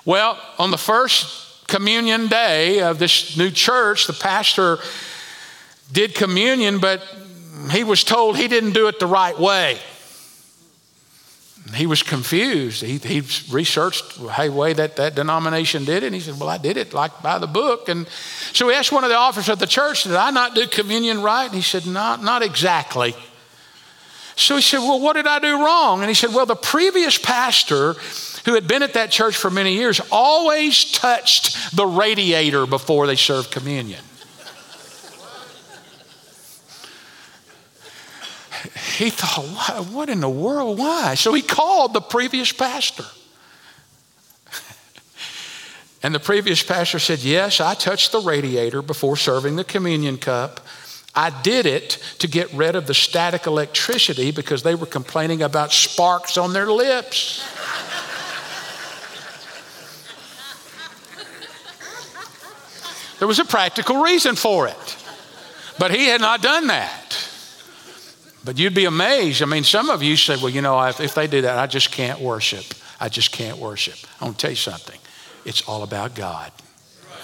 Well, 0.07 0.39
on 0.57 0.71
the 0.71 0.77
first 0.77 1.67
communion 1.67 2.27
day 2.27 2.79
of 2.79 2.97
this 2.97 3.35
new 3.35 3.51
church, 3.51 4.07
the 4.07 4.13
pastor 4.13 4.77
did 5.91 6.15
communion, 6.15 6.79
but 6.79 7.03
he 7.71 7.83
was 7.83 8.05
told 8.05 8.37
he 8.37 8.47
didn't 8.47 8.71
do 8.71 8.87
it 8.87 8.99
the 9.01 9.05
right 9.05 9.37
way. 9.37 9.77
He 11.75 11.85
was 11.85 12.03
confused. 12.03 12.83
He, 12.83 12.99
he 12.99 13.21
researched 13.51 14.17
the 14.17 14.49
way 14.49 14.71
that 14.71 14.95
that 14.95 15.15
denomination 15.15 15.83
did 15.83 16.03
it. 16.03 16.05
And 16.05 16.15
he 16.15 16.21
said, 16.21 16.39
Well, 16.39 16.47
I 16.47 16.57
did 16.57 16.77
it 16.77 16.93
like 16.93 17.21
by 17.21 17.37
the 17.37 17.45
book. 17.45 17.89
And 17.89 18.07
so 18.53 18.69
he 18.69 18.75
asked 18.75 18.93
one 18.93 19.03
of 19.03 19.09
the 19.09 19.17
officers 19.17 19.49
of 19.49 19.59
the 19.59 19.67
church, 19.67 20.03
Did 20.03 20.13
I 20.13 20.31
not 20.31 20.55
do 20.55 20.67
communion 20.67 21.21
right? 21.21 21.47
And 21.47 21.55
he 21.55 21.61
said, 21.61 21.85
Not, 21.85 22.23
not 22.23 22.43
exactly. 22.43 23.13
So 24.37 24.55
he 24.55 24.61
said, 24.61 24.79
Well, 24.79 25.01
what 25.01 25.17
did 25.17 25.27
I 25.27 25.39
do 25.39 25.65
wrong? 25.65 25.99
And 25.99 26.07
he 26.07 26.13
said, 26.13 26.33
Well, 26.33 26.45
the 26.45 26.55
previous 26.55 27.17
pastor 27.17 27.95
who 28.47 28.53
had 28.53 28.65
been 28.65 28.81
at 28.81 28.93
that 28.93 29.11
church 29.11 29.35
for 29.35 29.51
many 29.51 29.73
years 29.73 29.99
always 30.09 30.89
touched 30.93 31.75
the 31.75 31.85
radiator 31.85 32.65
before 32.65 33.05
they 33.05 33.17
served 33.17 33.51
communion. 33.51 33.99
He 38.95 39.09
thought, 39.09 39.87
what 39.87 40.07
in 40.07 40.21
the 40.21 40.29
world? 40.29 40.79
Why? 40.79 41.15
So 41.15 41.33
he 41.33 41.41
called 41.41 41.93
the 41.93 41.99
previous 41.99 42.53
pastor. 42.53 43.03
And 46.01 46.15
the 46.15 46.19
previous 46.19 46.63
pastor 46.63 46.99
said, 46.99 47.19
Yes, 47.19 47.59
I 47.59 47.73
touched 47.73 48.13
the 48.13 48.21
radiator 48.21 48.81
before 48.81 49.17
serving 49.17 49.57
the 49.57 49.65
communion 49.65 50.17
cup. 50.17 50.61
I 51.13 51.31
did 51.41 51.65
it 51.65 51.97
to 52.19 52.27
get 52.27 52.53
rid 52.53 52.75
of 52.75 52.87
the 52.87 52.93
static 52.93 53.45
electricity 53.45 54.31
because 54.31 54.63
they 54.63 54.75
were 54.75 54.85
complaining 54.85 55.41
about 55.41 55.73
sparks 55.73 56.37
on 56.37 56.53
their 56.53 56.71
lips. 56.71 57.43
There 63.19 63.27
was 63.27 63.39
a 63.39 63.45
practical 63.45 64.01
reason 64.01 64.35
for 64.35 64.67
it. 64.67 64.97
But 65.79 65.91
he 65.91 66.07
had 66.07 66.21
not 66.21 66.41
done 66.41 66.67
that. 66.67 67.29
But 68.43 68.57
you'd 68.57 68.73
be 68.73 68.85
amazed. 68.85 69.41
I 69.41 69.45
mean, 69.45 69.63
some 69.63 69.89
of 69.89 70.01
you 70.01 70.15
say, 70.15 70.35
well, 70.37 70.49
you 70.49 70.61
know, 70.61 70.81
if, 70.83 70.99
if 70.99 71.13
they 71.13 71.27
do 71.27 71.41
that, 71.41 71.57
I 71.57 71.67
just 71.67 71.91
can't 71.91 72.19
worship. 72.19 72.65
I 72.99 73.09
just 73.09 73.31
can't 73.31 73.57
worship. 73.57 73.97
I 74.19 74.25
want 74.25 74.37
to 74.37 74.41
tell 74.41 74.51
you 74.51 74.55
something. 74.55 74.99
It's 75.45 75.61
all 75.67 75.83
about 75.83 76.15
God, 76.15 76.51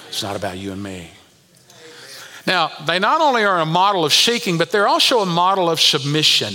it's 0.07 0.23
not 0.23 0.35
about 0.35 0.57
you 0.57 0.71
and 0.71 0.81
me. 0.81 1.09
Now, 2.45 2.71
they 2.85 2.99
not 2.99 3.21
only 3.21 3.45
are 3.45 3.59
a 3.61 3.65
model 3.65 4.03
of 4.03 4.13
seeking, 4.13 4.57
but 4.57 4.69
they're 4.69 4.87
also 4.87 5.19
a 5.19 5.25
model 5.25 5.69
of 5.69 5.79
submission. 5.79 6.53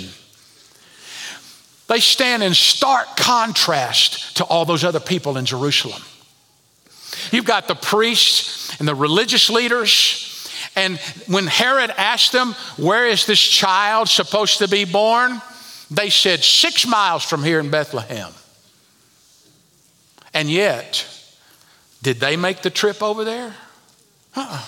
They 1.86 2.00
stand 2.00 2.42
in 2.42 2.52
stark 2.52 3.16
contrast 3.16 4.36
to 4.36 4.44
all 4.44 4.66
those 4.66 4.84
other 4.84 5.00
people 5.00 5.38
in 5.38 5.46
Jerusalem. 5.46 6.02
You've 7.32 7.44
got 7.44 7.68
the 7.68 7.74
priests 7.74 8.78
and 8.78 8.88
the 8.88 8.94
religious 8.94 9.50
leaders. 9.50 10.24
And 10.76 10.98
when 11.26 11.46
Herod 11.46 11.90
asked 11.90 12.32
them, 12.32 12.52
Where 12.76 13.06
is 13.06 13.26
this 13.26 13.40
child 13.40 14.08
supposed 14.08 14.58
to 14.58 14.68
be 14.68 14.84
born? 14.84 15.40
They 15.90 16.10
said, 16.10 16.44
Six 16.44 16.86
miles 16.86 17.24
from 17.24 17.42
here 17.42 17.60
in 17.60 17.70
Bethlehem. 17.70 18.32
And 20.34 20.50
yet, 20.50 21.06
did 22.02 22.20
they 22.20 22.36
make 22.36 22.62
the 22.62 22.70
trip 22.70 23.02
over 23.02 23.24
there? 23.24 23.54
Uh-uh. 24.36 24.64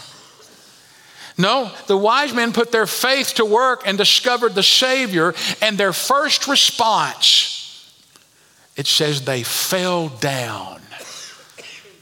No, 1.39 1.71
the 1.87 1.97
wise 1.97 2.35
men 2.35 2.53
put 2.53 2.71
their 2.71 2.87
faith 2.87 3.35
to 3.35 3.45
work 3.45 3.83
and 3.87 3.97
discovered 3.97 4.55
the 4.55 4.63
Savior, 4.63 5.35
and 5.63 5.79
their 5.79 5.93
first 5.93 6.47
response, 6.49 7.97
it 8.77 8.87
says 8.87 9.25
they 9.25 9.43
fell 9.43 10.09
down 10.09 10.80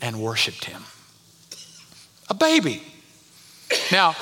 and 0.00 0.20
worshiped 0.20 0.64
him. 0.64 0.82
A 2.28 2.34
baby. 2.34 2.82
Now, 3.90 4.16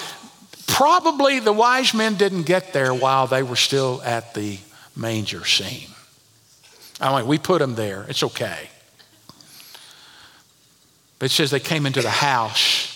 probably 0.66 1.40
the 1.40 1.52
wise 1.52 1.94
men 1.94 2.16
didn't 2.16 2.44
get 2.44 2.72
there 2.72 2.94
while 2.94 3.26
they 3.26 3.42
were 3.42 3.56
still 3.56 4.02
at 4.02 4.34
the 4.34 4.58
manger 4.94 5.44
scene. 5.44 5.88
I 7.00 7.16
mean, 7.16 7.26
we 7.26 7.38
put 7.38 7.58
them 7.58 7.74
there. 7.74 8.06
It's 8.08 8.22
okay. 8.22 8.70
But 11.18 11.26
it 11.26 11.32
says 11.32 11.50
they 11.50 11.60
came 11.60 11.86
into 11.86 12.02
the 12.02 12.10
house. 12.10 12.92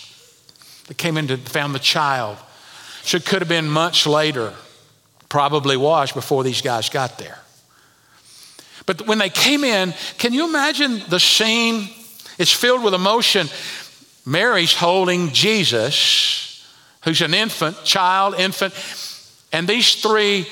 They 0.87 0.93
came 0.93 1.17
into, 1.17 1.37
found 1.37 1.75
the 1.75 1.79
child. 1.79 2.37
So 3.03 3.17
it 3.17 3.25
could 3.25 3.39
have 3.39 3.49
been 3.49 3.69
months 3.69 4.05
later. 4.05 4.53
Probably 5.29 5.77
was 5.77 6.11
before 6.11 6.43
these 6.43 6.61
guys 6.61 6.89
got 6.89 7.17
there. 7.17 7.39
But 8.85 9.07
when 9.07 9.19
they 9.19 9.29
came 9.29 9.63
in, 9.63 9.93
can 10.17 10.33
you 10.33 10.47
imagine 10.47 11.03
the 11.07 11.19
scene 11.19 11.89
it's 12.41 12.51
filled 12.51 12.83
with 12.83 12.93
emotion. 12.93 13.47
Mary's 14.25 14.73
holding 14.73 15.29
Jesus, 15.29 16.67
who's 17.03 17.21
an 17.21 17.33
infant, 17.33 17.83
child, 17.83 18.35
infant, 18.35 18.73
and 19.53 19.67
these 19.67 20.01
three 20.01 20.47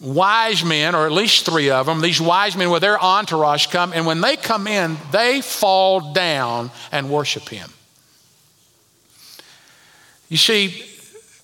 wise 0.00 0.64
men, 0.64 0.94
or 0.94 1.06
at 1.06 1.12
least 1.12 1.46
three 1.46 1.70
of 1.70 1.86
them, 1.86 2.00
these 2.00 2.20
wise 2.20 2.56
men 2.56 2.70
with 2.70 2.82
their 2.82 2.98
entourage 2.98 3.66
come, 3.66 3.92
and 3.92 4.06
when 4.06 4.20
they 4.20 4.36
come 4.36 4.66
in, 4.66 4.96
they 5.12 5.40
fall 5.40 6.12
down 6.12 6.70
and 6.90 7.10
worship 7.10 7.48
him. 7.48 7.70
You 10.28 10.36
see, 10.36 10.84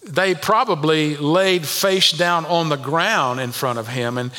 they 0.05 0.35
probably 0.35 1.17
laid 1.17 1.67
face 1.67 2.13
down 2.13 2.45
on 2.47 2.69
the 2.69 2.77
ground 2.77 3.41
in 3.41 3.53
front 3.53 3.79
of 3.79 3.89
him, 3.89 4.19
and 4.19 4.33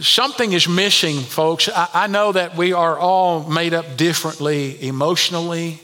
something 0.00 0.52
is 0.52 0.68
missing, 0.68 1.20
folks. 1.20 1.68
I, 1.68 1.88
I 1.94 2.06
know 2.06 2.32
that 2.32 2.56
we 2.56 2.72
are 2.72 2.98
all 2.98 3.48
made 3.48 3.74
up 3.74 3.96
differently 3.96 4.82
emotionally, 4.86 5.80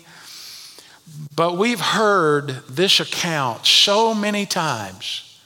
but 1.35 1.57
we've 1.57 1.81
heard 1.81 2.49
this 2.69 3.01
account 3.01 3.67
so 3.67 4.15
many 4.15 4.47
times 4.47 5.41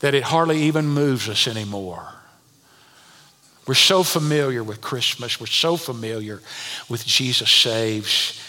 that 0.00 0.14
it 0.14 0.24
hardly 0.24 0.62
even 0.62 0.86
moves 0.86 1.28
us 1.28 1.46
anymore. 1.46 2.06
We're 3.66 3.74
so 3.74 4.02
familiar 4.02 4.64
with 4.64 4.80
Christmas, 4.80 5.38
we're 5.38 5.46
so 5.46 5.76
familiar 5.76 6.40
with 6.88 7.06
Jesus 7.06 7.50
Saves, 7.50 8.40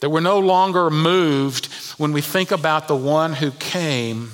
that 0.00 0.10
we're 0.10 0.20
no 0.20 0.38
longer 0.38 0.90
moved 0.90 1.66
when 1.98 2.12
we 2.12 2.20
think 2.20 2.50
about 2.50 2.86
the 2.86 2.96
one 2.96 3.32
who 3.32 3.50
came 3.52 4.30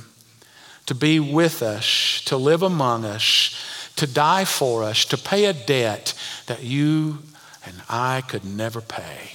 to 0.91 0.95
be 0.97 1.21
with 1.21 1.63
us, 1.63 2.21
to 2.25 2.37
live 2.37 2.63
among 2.63 3.05
us, 3.05 3.55
to 3.95 4.09
die 4.09 4.45
for 4.45 4.83
us, 4.83 5.05
to 5.05 5.17
pay 5.17 5.45
a 5.45 5.53
debt 5.53 6.15
that 6.47 6.65
you 6.65 7.19
and 7.65 7.77
I 7.89 8.23
could 8.23 8.45
never 8.45 8.81
pay. 8.81 9.31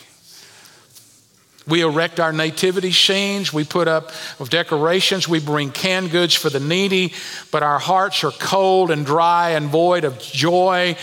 We 1.66 1.80
erect 1.80 2.20
our 2.20 2.34
nativity 2.34 2.92
scenes. 2.92 3.54
We 3.54 3.64
put 3.64 3.88
up 3.88 4.12
decorations. 4.50 5.30
We 5.30 5.40
bring 5.40 5.72
canned 5.72 6.12
goods 6.12 6.34
for 6.34 6.50
the 6.50 6.60
needy, 6.60 7.14
but 7.54 7.64
our 7.64 7.80
hearts 7.80 8.26
are 8.26 8.32
cold 8.32 8.92
and 8.92 9.06
dry 9.06 9.52
and 9.52 9.68
void 9.68 10.04
of 10.04 10.20
joy. 10.20 10.98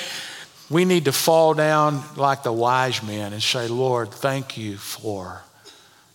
We 0.69 0.85
need 0.85 1.07
to 1.07 1.12
fall 1.12 1.55
down 1.55 2.03
like 2.19 2.43
the 2.43 2.53
wise 2.53 3.03
men 3.03 3.33
and 3.33 3.43
say, 3.43 3.69
Lord, 3.69 4.11
thank 4.11 4.59
you 4.59 4.77
for 4.77 5.41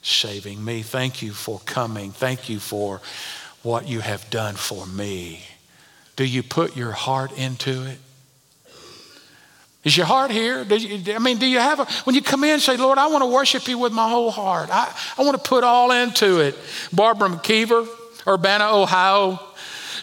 saving 0.03 0.63
me. 0.63 0.83
Thank 0.83 1.23
you 1.23 1.31
for 1.31 1.59
coming. 1.65 2.11
Thank 2.11 2.49
you 2.49 2.59
for 2.59 3.01
what 3.67 3.85
you 3.85 3.99
have 3.99 4.29
done 4.29 4.55
for 4.55 4.87
me. 4.87 5.41
Do 6.15 6.23
you 6.23 6.41
put 6.41 6.77
your 6.77 6.93
heart 6.93 7.37
into 7.37 7.85
it? 7.85 7.99
Is 9.83 9.95
your 9.95 10.05
heart 10.05 10.31
here? 10.31 10.63
You, 10.63 11.13
I 11.13 11.19
mean, 11.19 11.37
do 11.37 11.45
you 11.45 11.59
have 11.59 11.81
a, 11.81 11.85
when 12.05 12.15
you 12.15 12.21
come 12.21 12.45
in, 12.45 12.61
say, 12.61 12.77
Lord, 12.77 12.97
I 12.97 13.07
want 13.07 13.23
to 13.23 13.27
worship 13.27 13.67
you 13.67 13.77
with 13.77 13.91
my 13.91 14.09
whole 14.09 14.31
heart. 14.31 14.69
I, 14.71 14.93
I 15.17 15.23
want 15.23 15.41
to 15.41 15.49
put 15.49 15.65
all 15.65 15.91
into 15.91 16.39
it. 16.39 16.55
Barbara 16.93 17.27
McKeever, 17.27 17.85
Urbana, 18.25 18.69
Ohio, 18.71 19.37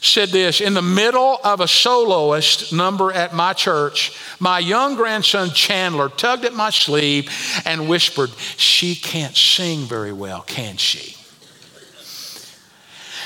said 0.03 0.29
this 0.29 0.61
In 0.61 0.75
the 0.75 0.83
middle 0.83 1.39
of 1.43 1.61
a 1.61 1.69
soloist 1.69 2.71
number 2.71 3.13
at 3.13 3.35
my 3.35 3.55
church, 3.55 4.13
my 4.39 4.59
young 4.59 4.95
grandson 4.95 5.51
Chandler 5.51 6.11
tugged 6.11 6.45
at 6.45 6.53
my 6.53 6.69
sleeve 6.69 7.31
and 7.65 7.89
whispered, 7.89 8.29
She 8.59 8.95
can't 8.95 9.37
sing 9.37 9.81
very 9.81 10.13
well, 10.13 10.43
can 10.43 10.77
she? 10.77 11.17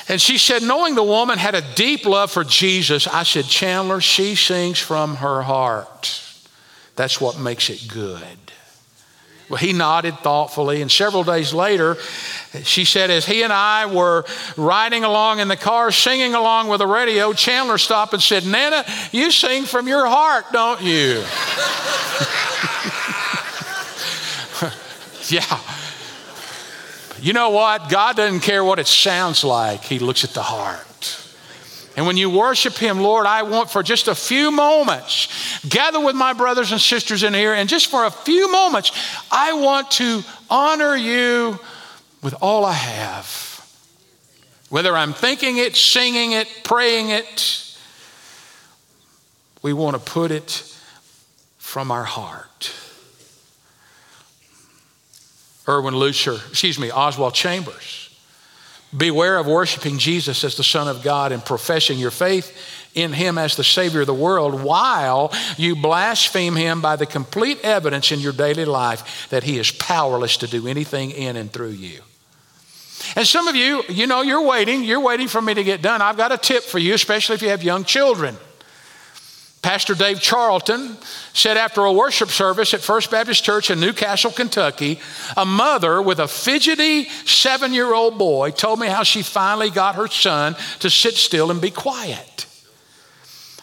And 0.09 0.19
she 0.19 0.39
said, 0.39 0.63
knowing 0.63 0.95
the 0.95 1.03
woman 1.03 1.37
had 1.37 1.53
a 1.53 1.61
deep 1.75 2.03
love 2.05 2.31
for 2.31 2.43
Jesus, 2.43 3.07
I 3.07 3.21
said, 3.21 3.45
Chandler, 3.45 4.01
she 4.01 4.33
sings 4.33 4.79
from 4.79 5.17
her 5.17 5.43
heart. 5.43 6.23
That's 6.95 7.21
what 7.21 7.39
makes 7.39 7.69
it 7.69 7.87
good. 7.87 8.23
Well, 9.49 9.57
he 9.57 9.71
nodded 9.71 10.17
thoughtfully, 10.19 10.81
and 10.81 10.91
several 10.91 11.23
days 11.23 11.53
later, 11.53 11.97
she 12.63 12.85
said, 12.85 13.11
as 13.11 13.25
he 13.25 13.43
and 13.43 13.53
I 13.53 13.85
were 13.85 14.25
riding 14.57 15.03
along 15.03 15.39
in 15.39 15.47
the 15.47 15.57
car, 15.57 15.91
singing 15.91 16.33
along 16.33 16.69
with 16.69 16.79
the 16.79 16.87
radio, 16.87 17.31
Chandler 17.33 17.77
stopped 17.77 18.13
and 18.13 18.21
said, 18.21 18.45
Nana, 18.45 18.85
you 19.11 19.31
sing 19.31 19.65
from 19.65 19.87
your 19.87 20.07
heart, 20.07 20.45
don't 20.51 20.81
you? 20.81 21.23
yeah. 25.35 25.59
You 27.21 27.33
know 27.33 27.49
what? 27.49 27.89
God 27.89 28.15
doesn't 28.15 28.41
care 28.41 28.63
what 28.63 28.79
it 28.79 28.87
sounds 28.87 29.43
like, 29.43 29.83
He 29.83 29.99
looks 29.99 30.23
at 30.23 30.31
the 30.31 30.41
heart. 30.41 30.85
And 31.97 32.07
when 32.07 32.15
you 32.15 32.29
worship 32.29 32.75
Him, 32.75 32.99
Lord, 32.99 33.25
I 33.25 33.43
want 33.43 33.69
for 33.69 33.83
just 33.83 34.07
a 34.07 34.15
few 34.15 34.51
moments, 34.51 35.27
gather 35.67 35.99
with 35.99 36.15
my 36.15 36.33
brothers 36.33 36.71
and 36.71 36.79
sisters 36.79 37.23
in 37.23 37.33
here, 37.33 37.53
and 37.53 37.67
just 37.67 37.87
for 37.87 38.05
a 38.05 38.11
few 38.11 38.51
moments, 38.51 38.91
I 39.29 39.53
want 39.53 39.91
to 39.91 40.23
honor 40.49 40.95
you 40.95 41.59
with 42.21 42.35
all 42.41 42.63
I 42.63 42.73
have. 42.73 43.45
Whether 44.69 44.95
I'm 44.95 45.13
thinking 45.13 45.57
it, 45.57 45.75
singing 45.75 46.33
it, 46.33 46.47
praying 46.63 47.09
it, 47.09 47.75
we 49.61 49.73
want 49.73 49.95
to 49.95 49.99
put 50.01 50.31
it 50.31 50.73
from 51.57 51.91
our 51.91 52.03
heart. 52.03 52.48
Erwin 55.69 55.93
Lutzer, 55.93 56.35
excuse 56.49 56.79
me, 56.79 56.91
Oswald 56.91 57.35
Chambers 57.35 58.09
Beware 58.95 59.37
of 59.37 59.45
worshiping 59.45 59.99
Jesus 59.99 60.43
as 60.43 60.55
the 60.55 60.63
Son 60.63 60.87
of 60.87 61.03
God 61.03 61.31
and 61.31 61.45
professing 61.45 61.99
your 61.99 62.09
faith 62.09 62.57
in 62.95 63.13
Him 63.13 63.37
as 63.37 63.55
the 63.55 63.63
Savior 63.63 64.01
of 64.01 64.07
the 64.07 64.15
world 64.15 64.63
while 64.63 65.31
you 65.57 65.75
blaspheme 65.75 66.55
Him 66.55 66.81
by 66.81 66.95
the 66.95 67.05
complete 67.05 67.59
evidence 67.63 68.11
in 68.11 68.19
your 68.19 68.33
daily 68.33 68.65
life 68.65 69.27
that 69.29 69.43
He 69.43 69.59
is 69.59 69.69
powerless 69.69 70.37
to 70.37 70.47
do 70.47 70.67
anything 70.67 71.11
in 71.11 71.35
and 71.35 71.53
through 71.53 71.69
you. 71.69 72.01
And 73.15 73.27
some 73.27 73.47
of 73.47 73.55
you, 73.55 73.83
you 73.89 74.07
know, 74.07 74.23
you're 74.23 74.41
waiting, 74.41 74.83
you're 74.83 74.99
waiting 74.99 75.27
for 75.27 75.41
me 75.41 75.53
to 75.53 75.63
get 75.63 75.83
done. 75.83 76.01
I've 76.01 76.17
got 76.17 76.31
a 76.31 76.37
tip 76.37 76.63
for 76.63 76.79
you, 76.79 76.95
especially 76.95 77.35
if 77.35 77.43
you 77.43 77.49
have 77.49 77.63
young 77.63 77.83
children. 77.83 78.35
Pastor 79.61 79.93
Dave 79.93 80.21
Charlton 80.21 80.95
said 81.33 81.57
after 81.57 81.83
a 81.83 81.91
worship 81.91 82.29
service 82.29 82.73
at 82.73 82.79
First 82.79 83.11
Baptist 83.11 83.43
Church 83.43 83.69
in 83.69 83.79
New 83.81 83.91
Castle, 83.91 84.31
Kentucky, 84.31 84.99
a 85.35 85.45
mother 85.45 86.01
with 86.01 86.19
a 86.19 86.27
fidgety 86.29 87.09
seven 87.25 87.73
year 87.73 87.93
old 87.93 88.17
boy 88.17 88.51
told 88.51 88.79
me 88.79 88.87
how 88.87 89.03
she 89.03 89.21
finally 89.21 89.69
got 89.69 89.95
her 89.95 90.07
son 90.07 90.55
to 90.79 90.89
sit 90.89 91.15
still 91.15 91.51
and 91.51 91.59
be 91.59 91.71
quiet. 91.71 92.45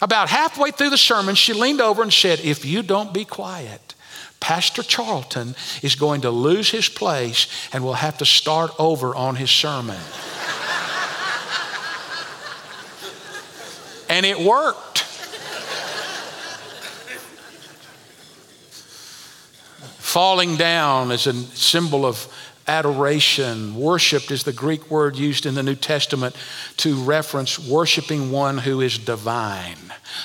About 0.03 0.29
halfway 0.29 0.71
through 0.71 0.91
the 0.91 0.99
sermon, 0.99 1.35
she 1.35 1.55
leaned 1.55 1.81
over 1.81 2.03
and 2.03 2.13
said, 2.13 2.41
If 2.41 2.67
you 2.67 2.83
don't 2.83 3.15
be 3.15 3.25
quiet, 3.25 3.95
Pastor 4.39 4.83
Charlton 4.83 5.55
is 5.83 5.95
going 5.95 6.21
to 6.21 6.31
lose 6.31 6.71
his 6.71 6.91
place 6.91 7.47
and 7.73 7.83
will 7.83 7.95
have 7.95 8.19
to 8.19 8.27
start 8.27 8.71
over 8.79 9.15
on 9.15 9.37
his 9.37 9.51
sermon. 9.51 9.97
and 14.11 14.27
it 14.27 14.39
worked. 14.39 15.06
Falling 20.16 20.57
down 20.57 21.12
is 21.12 21.26
a 21.26 21.35
symbol 21.35 22.07
of 22.07 22.26
adoration. 22.66 23.74
Worshipped 23.74 24.31
is 24.31 24.44
the 24.44 24.52
Greek 24.55 24.90
word 24.90 25.14
used 25.14 25.44
in 25.44 25.55
the 25.55 25.62
New 25.62 25.74
Testament 25.74 26.35
to 26.79 26.96
reference 27.02 27.59
worshiping 27.59 28.31
one 28.31 28.57
who 28.57 28.81
is 28.81 28.96
divine, 28.96 29.76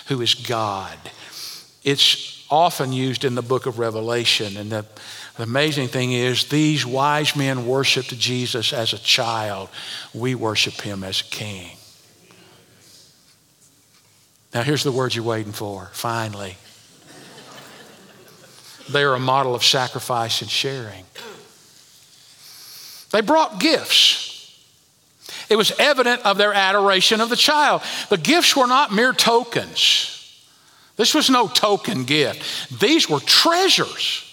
who 0.08 0.22
is 0.22 0.34
God. 0.34 0.98
It's 1.84 2.48
often 2.50 2.94
used 2.94 3.26
in 3.26 3.36
the 3.36 3.42
book 3.42 3.66
of 3.66 3.80
Revelation. 3.80 4.56
And 4.56 4.72
the, 4.72 4.86
the 5.36 5.44
amazing 5.44 5.90
thing 5.90 6.14
is, 6.14 6.46
these 6.46 6.86
wise 6.86 7.36
men 7.36 7.68
worshiped 7.68 8.18
Jesus 8.18 8.72
as 8.72 8.94
a 8.94 8.98
child. 8.98 9.68
We 10.14 10.36
worship 10.36 10.76
him 10.76 11.04
as 11.04 11.20
a 11.20 11.26
king. 11.26 11.70
Now, 14.54 14.62
here's 14.62 14.84
the 14.84 14.92
word 14.94 15.16
you're 15.16 15.26
waiting 15.26 15.52
for 15.52 15.90
finally. 15.92 16.56
They 18.92 19.04
are 19.04 19.16
a 19.16 19.20
model 19.20 19.56
of 19.56 19.64
sacrifice 19.64 20.42
and 20.42 20.50
sharing. 20.50 21.06
They 23.12 23.22
brought 23.22 23.60
gifts. 23.60 24.30
It 25.50 25.58
was 25.58 25.74
evident 25.80 26.26
of 26.26 26.38
their 26.38 26.54
adoration 26.54 27.20
of 27.20 27.30
the 27.30 27.36
child. 27.36 27.82
The 28.10 28.18
gifts 28.18 28.56
were 28.56 28.68
not 28.68 28.94
mere 28.94 29.12
tokens. 29.12 30.18
This 30.96 31.14
was 31.14 31.30
no 31.30 31.48
token 31.48 32.06
gift. 32.06 32.80
These 32.80 33.10
were 33.10 33.20
treasures. 33.20 34.31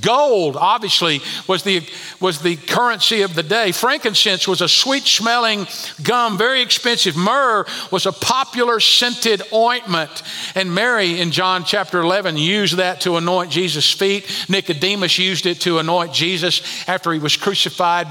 Gold, 0.00 0.56
obviously, 0.56 1.20
was 1.46 1.62
the, 1.62 1.86
was 2.20 2.40
the 2.40 2.56
currency 2.56 3.22
of 3.22 3.34
the 3.34 3.44
day. 3.44 3.70
Frankincense 3.70 4.48
was 4.48 4.60
a 4.60 4.68
sweet 4.68 5.04
smelling 5.04 5.68
gum, 6.02 6.36
very 6.36 6.62
expensive. 6.62 7.16
Myrrh 7.16 7.64
was 7.92 8.06
a 8.06 8.12
popular 8.12 8.80
scented 8.80 9.42
ointment. 9.52 10.22
And 10.56 10.74
Mary, 10.74 11.20
in 11.20 11.30
John 11.30 11.64
chapter 11.64 12.00
11, 12.00 12.36
used 12.36 12.76
that 12.78 13.02
to 13.02 13.16
anoint 13.16 13.52
Jesus' 13.52 13.90
feet. 13.92 14.46
Nicodemus 14.48 15.18
used 15.18 15.46
it 15.46 15.60
to 15.60 15.78
anoint 15.78 16.12
Jesus 16.12 16.88
after 16.88 17.12
he 17.12 17.20
was 17.20 17.36
crucified 17.36 18.08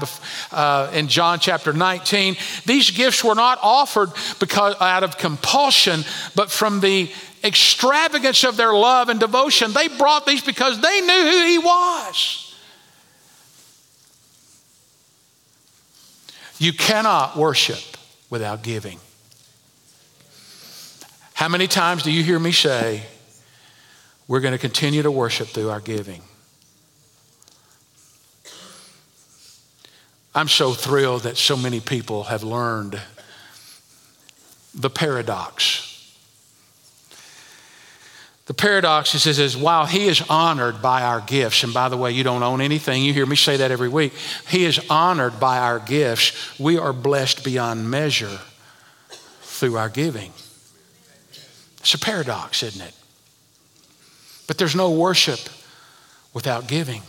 uh, 0.52 0.90
in 0.94 1.08
John 1.08 1.38
chapter 1.38 1.74
19. 1.74 2.36
These 2.64 2.92
gifts 2.92 3.22
were 3.22 3.34
not 3.34 3.58
offered 3.62 4.10
because, 4.40 4.74
out 4.80 5.04
of 5.04 5.18
compulsion, 5.18 6.04
but 6.34 6.50
from 6.50 6.80
the 6.80 7.10
extravagance 7.44 8.42
of 8.42 8.56
their 8.56 8.72
love 8.72 9.10
and 9.10 9.20
devotion, 9.20 9.72
they 9.72 9.88
brought 9.88 10.26
these 10.26 10.42
because 10.42 10.80
they 10.80 11.00
knew 11.00 11.30
who 11.30 11.46
He 11.46 11.58
was. 11.58 12.40
You 16.58 16.72
cannot 16.72 17.36
worship 17.36 17.98
without 18.30 18.62
giving. 18.62 18.98
How 21.34 21.48
many 21.48 21.66
times 21.66 22.04
do 22.04 22.10
you 22.10 22.22
hear 22.22 22.38
me 22.38 22.52
say, 22.52 23.02
we're 24.26 24.40
going 24.40 24.52
to 24.52 24.58
continue 24.58 25.02
to 25.02 25.10
worship 25.10 25.48
through 25.48 25.68
our 25.68 25.80
giving? 25.80 26.22
I'm 30.34 30.48
so 30.48 30.72
thrilled 30.72 31.22
that 31.22 31.36
so 31.36 31.56
many 31.56 31.80
people 31.80 32.24
have 32.24 32.42
learned 32.42 33.00
the 34.74 34.90
paradox. 34.90 35.93
The 38.46 38.54
paradox 38.54 39.14
is, 39.14 39.38
is, 39.38 39.56
while 39.56 39.86
he 39.86 40.06
is 40.06 40.22
honored 40.28 40.82
by 40.82 41.02
our 41.02 41.20
gifts, 41.20 41.64
and 41.64 41.72
by 41.72 41.88
the 41.88 41.96
way, 41.96 42.12
you 42.12 42.22
don't 42.24 42.42
own 42.42 42.60
anything, 42.60 43.02
you 43.02 43.14
hear 43.14 43.24
me 43.24 43.36
say 43.36 43.56
that 43.56 43.70
every 43.70 43.88
week. 43.88 44.12
He 44.48 44.64
is 44.64 44.78
honored 44.90 45.40
by 45.40 45.58
our 45.58 45.78
gifts. 45.78 46.58
We 46.58 46.76
are 46.76 46.92
blessed 46.92 47.42
beyond 47.42 47.90
measure 47.90 48.38
through 49.40 49.78
our 49.78 49.88
giving. 49.88 50.32
It's 51.78 51.94
a 51.94 51.98
paradox, 51.98 52.62
isn't 52.62 52.86
it? 52.86 52.94
But 54.46 54.58
there's 54.58 54.76
no 54.76 54.90
worship 54.90 55.40
without 56.34 56.66
giving. 56.66 57.00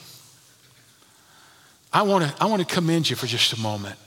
I 1.91 2.04
want 2.04 2.26
to 2.26 2.43
I 2.43 2.45
want 2.45 2.65
to 2.65 2.74
commend 2.74 3.10
you 3.10 3.15
for 3.15 3.26
just 3.26 3.54
a 3.54 3.60
moment. 3.60 3.98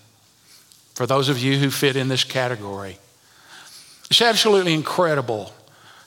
For 0.94 1.06
those 1.06 1.28
of 1.28 1.38
you 1.38 1.58
who 1.58 1.70
fit 1.70 1.96
in 1.96 2.08
this 2.08 2.24
category, 2.24 2.98
it's 4.10 4.20
absolutely 4.22 4.74
incredible 4.74 5.52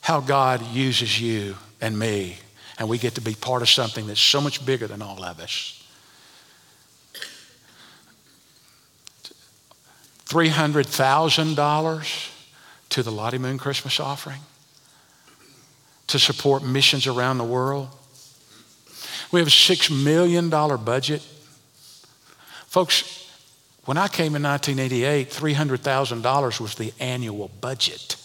how 0.02 0.20
God 0.20 0.66
uses 0.68 1.22
you 1.22 1.56
and 1.80 1.98
me, 1.98 2.38
and 2.78 2.90
we 2.90 2.98
get 2.98 3.16
to 3.16 3.22
be 3.22 3.36
part 3.36 3.62
of 3.62 3.70
something 3.70 4.08
that's 4.08 4.20
so 4.20 4.42
much 4.42 4.66
bigger 4.66 4.88
than 4.88 5.02
all 5.02 5.24
of 5.24 5.40
us. 5.40 5.78
$300,000 10.26 12.30
to 12.90 13.04
the 13.04 13.12
Lottie 13.12 13.38
Moon 13.38 13.58
Christmas 13.58 14.00
offering 14.00 14.40
to 16.08 16.20
support 16.20 16.64
missions 16.64 17.08
around 17.08 17.38
the 17.38 17.44
world. 17.44 17.90
We 19.32 19.40
have 19.40 19.48
a 19.48 19.52
$6 19.52 20.04
million 20.04 20.50
budget 20.50 21.22
Folks, 22.72 23.30
when 23.84 23.98
I 23.98 24.08
came 24.08 24.34
in 24.34 24.44
1988, 24.44 25.30
$300,000 25.30 26.62
was 26.62 26.76
the 26.76 26.94
annual 27.02 27.52
budget. 27.60 28.16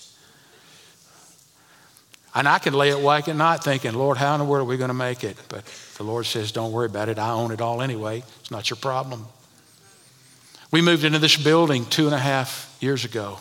And 2.37 2.47
I 2.47 2.59
could 2.59 2.75
lay 2.75 2.91
awake 2.91 3.29
at 3.29 3.37
night 3.37 3.65
thinking, 3.65 3.95
Lord, 3.95 4.19
how 4.19 4.35
in 4.35 4.41
the 4.41 4.45
world 4.45 4.69
are 4.69 4.71
we 4.71 4.77
going 4.77 4.89
to 4.89 4.95
make 4.95 5.25
it? 5.25 5.39
But 5.49 5.65
the 5.97 6.05
Lord 6.05 6.27
says, 6.27 6.53
don't 6.53 6.71
worry 6.71 6.85
about 6.85 7.09
it. 7.09 7.19
I 7.19 7.31
own 7.31 7.51
it 7.51 7.63
all 7.63 7.81
anyway. 7.81 8.23
It's 8.41 8.51
not 8.51 8.69
your 8.69 8.77
problem. 8.77 9.25
We 10.71 10.83
moved 10.83 11.05
into 11.05 11.19
this 11.19 11.39
building 11.39 11.87
two 11.87 12.05
and 12.05 12.15
a 12.15 12.19
half 12.19 12.77
years 12.79 13.07
ago. 13.07 13.39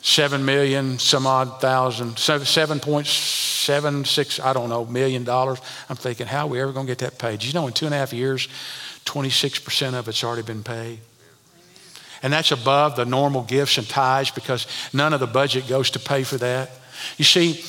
Seven 0.00 0.44
million, 0.44 1.00
some 1.00 1.26
odd 1.26 1.60
thousand, 1.60 2.16
seven 2.20 2.78
point 2.78 3.08
seven 3.08 4.04
six, 4.04 4.38
I 4.38 4.52
don't 4.52 4.68
know, 4.68 4.84
million 4.84 5.24
dollars. 5.24 5.60
I'm 5.90 5.96
thinking, 5.96 6.28
how 6.28 6.46
are 6.46 6.50
we 6.50 6.60
ever 6.60 6.70
going 6.70 6.86
to 6.86 6.90
get 6.90 6.98
that 6.98 7.18
paid? 7.18 7.42
You 7.42 7.52
know, 7.52 7.66
in 7.66 7.72
two 7.72 7.86
and 7.86 7.94
a 7.94 7.98
half 7.98 8.12
years, 8.12 8.46
26% 9.06 9.94
of 9.94 10.06
it's 10.06 10.22
already 10.22 10.42
been 10.42 10.62
paid. 10.62 11.00
And 12.22 12.32
that's 12.32 12.52
above 12.52 12.94
the 12.94 13.04
normal 13.04 13.42
gifts 13.42 13.76
and 13.76 13.88
tithes 13.88 14.30
because 14.30 14.68
none 14.92 15.12
of 15.12 15.18
the 15.18 15.26
budget 15.26 15.66
goes 15.66 15.90
to 15.90 15.98
pay 15.98 16.22
for 16.22 16.36
that. 16.36 16.70
You 17.16 17.24
see, 17.24 17.64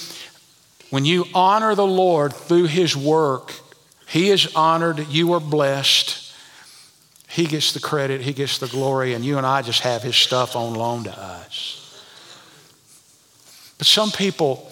when 0.90 1.06
you 1.06 1.26
honor 1.34 1.76
the 1.76 1.86
Lord 1.86 2.34
through 2.34 2.66
His 2.66 2.96
work, 2.96 3.54
He 4.08 4.30
is 4.30 4.56
honored, 4.56 5.08
you 5.08 5.34
are 5.34 5.40
blessed. 5.40 6.34
He 7.30 7.46
gets 7.46 7.74
the 7.74 7.80
credit, 7.80 8.22
He 8.22 8.34
gets 8.34 8.58
the 8.58 8.68
glory, 8.68 9.14
and 9.14 9.24
you 9.24 9.38
and 9.38 9.46
I 9.46 9.62
just 9.62 9.82
have 9.82 10.04
His 10.04 10.16
stuff 10.16 10.56
on 10.56 10.74
loan 10.74 11.04
to 11.04 11.18
us. 11.18 11.76
But 13.78 13.88
some 13.88 14.12
people, 14.12 14.70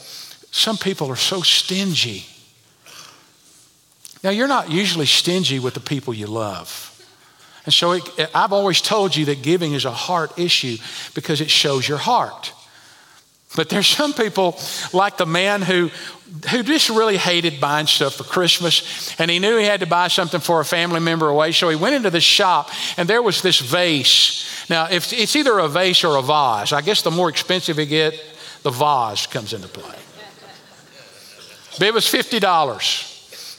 some 0.52 0.78
people 0.78 1.10
are 1.10 1.16
so 1.16 1.42
stingy 1.42 2.26
now, 4.24 4.32
you're 4.32 4.48
not 4.48 4.72
usually 4.72 5.06
stingy 5.06 5.60
with 5.60 5.74
the 5.74 5.80
people 5.80 6.14
you 6.14 6.28
love. 6.28 6.84
And 7.66 7.74
so 7.74 7.94
it, 7.94 8.04
I've 8.34 8.54
always 8.54 8.82
told 8.82 9.16
you 9.16 9.26
that 9.26 9.42
giving 9.42 9.74
is 9.74 9.86
a 9.86 9.92
heart 9.92 10.38
issue 10.40 10.78
because 11.14 11.42
it 11.42 11.50
shows 11.50 11.88
your 11.88 11.98
heart. 11.98 12.54
But 13.56 13.70
there's 13.70 13.88
some 13.88 14.14
people 14.14 14.60
like 14.94 15.18
the 15.18 15.26
man 15.26 15.62
who, 15.62 15.90
who 16.52 16.64
just 16.64 16.90
really 16.90 17.18
hated 17.18 17.60
buying 17.60 17.88
stuff 17.88 18.16
for 18.16 18.24
Christmas, 18.24 19.16
and 19.20 19.32
he 19.32 19.40
knew 19.40 19.58
he 19.58 19.66
had 19.66 19.80
to 19.80 19.88
buy 19.88 20.10
something 20.10 20.42
for 20.42 20.60
a 20.60 20.66
family 20.66 21.00
member 21.00 21.30
away, 21.30 21.54
so 21.54 21.70
he 21.70 21.76
went 21.76 21.96
into 21.96 22.10
the 22.10 22.22
shop, 22.22 22.70
and 22.98 23.10
there 23.10 23.22
was 23.22 23.42
this 23.42 23.60
vase. 23.60 24.70
Now, 24.70 24.88
if 24.90 25.14
it's 25.14 25.36
either 25.36 25.58
a 25.60 25.68
vase 25.68 26.04
or 26.04 26.18
a 26.18 26.22
vase, 26.22 26.74
I 26.74 26.82
guess 26.82 27.02
the 27.02 27.12
more 27.12 27.30
expensive 27.30 27.80
you 27.80 27.86
get, 27.86 28.22
the 28.64 28.72
vase 28.72 29.28
comes 29.28 29.54
into 29.54 29.70
play. 29.70 29.96
But 31.80 31.88
it 31.88 31.94
was 31.94 32.08
fifty 32.08 32.40
dollars 32.40 33.14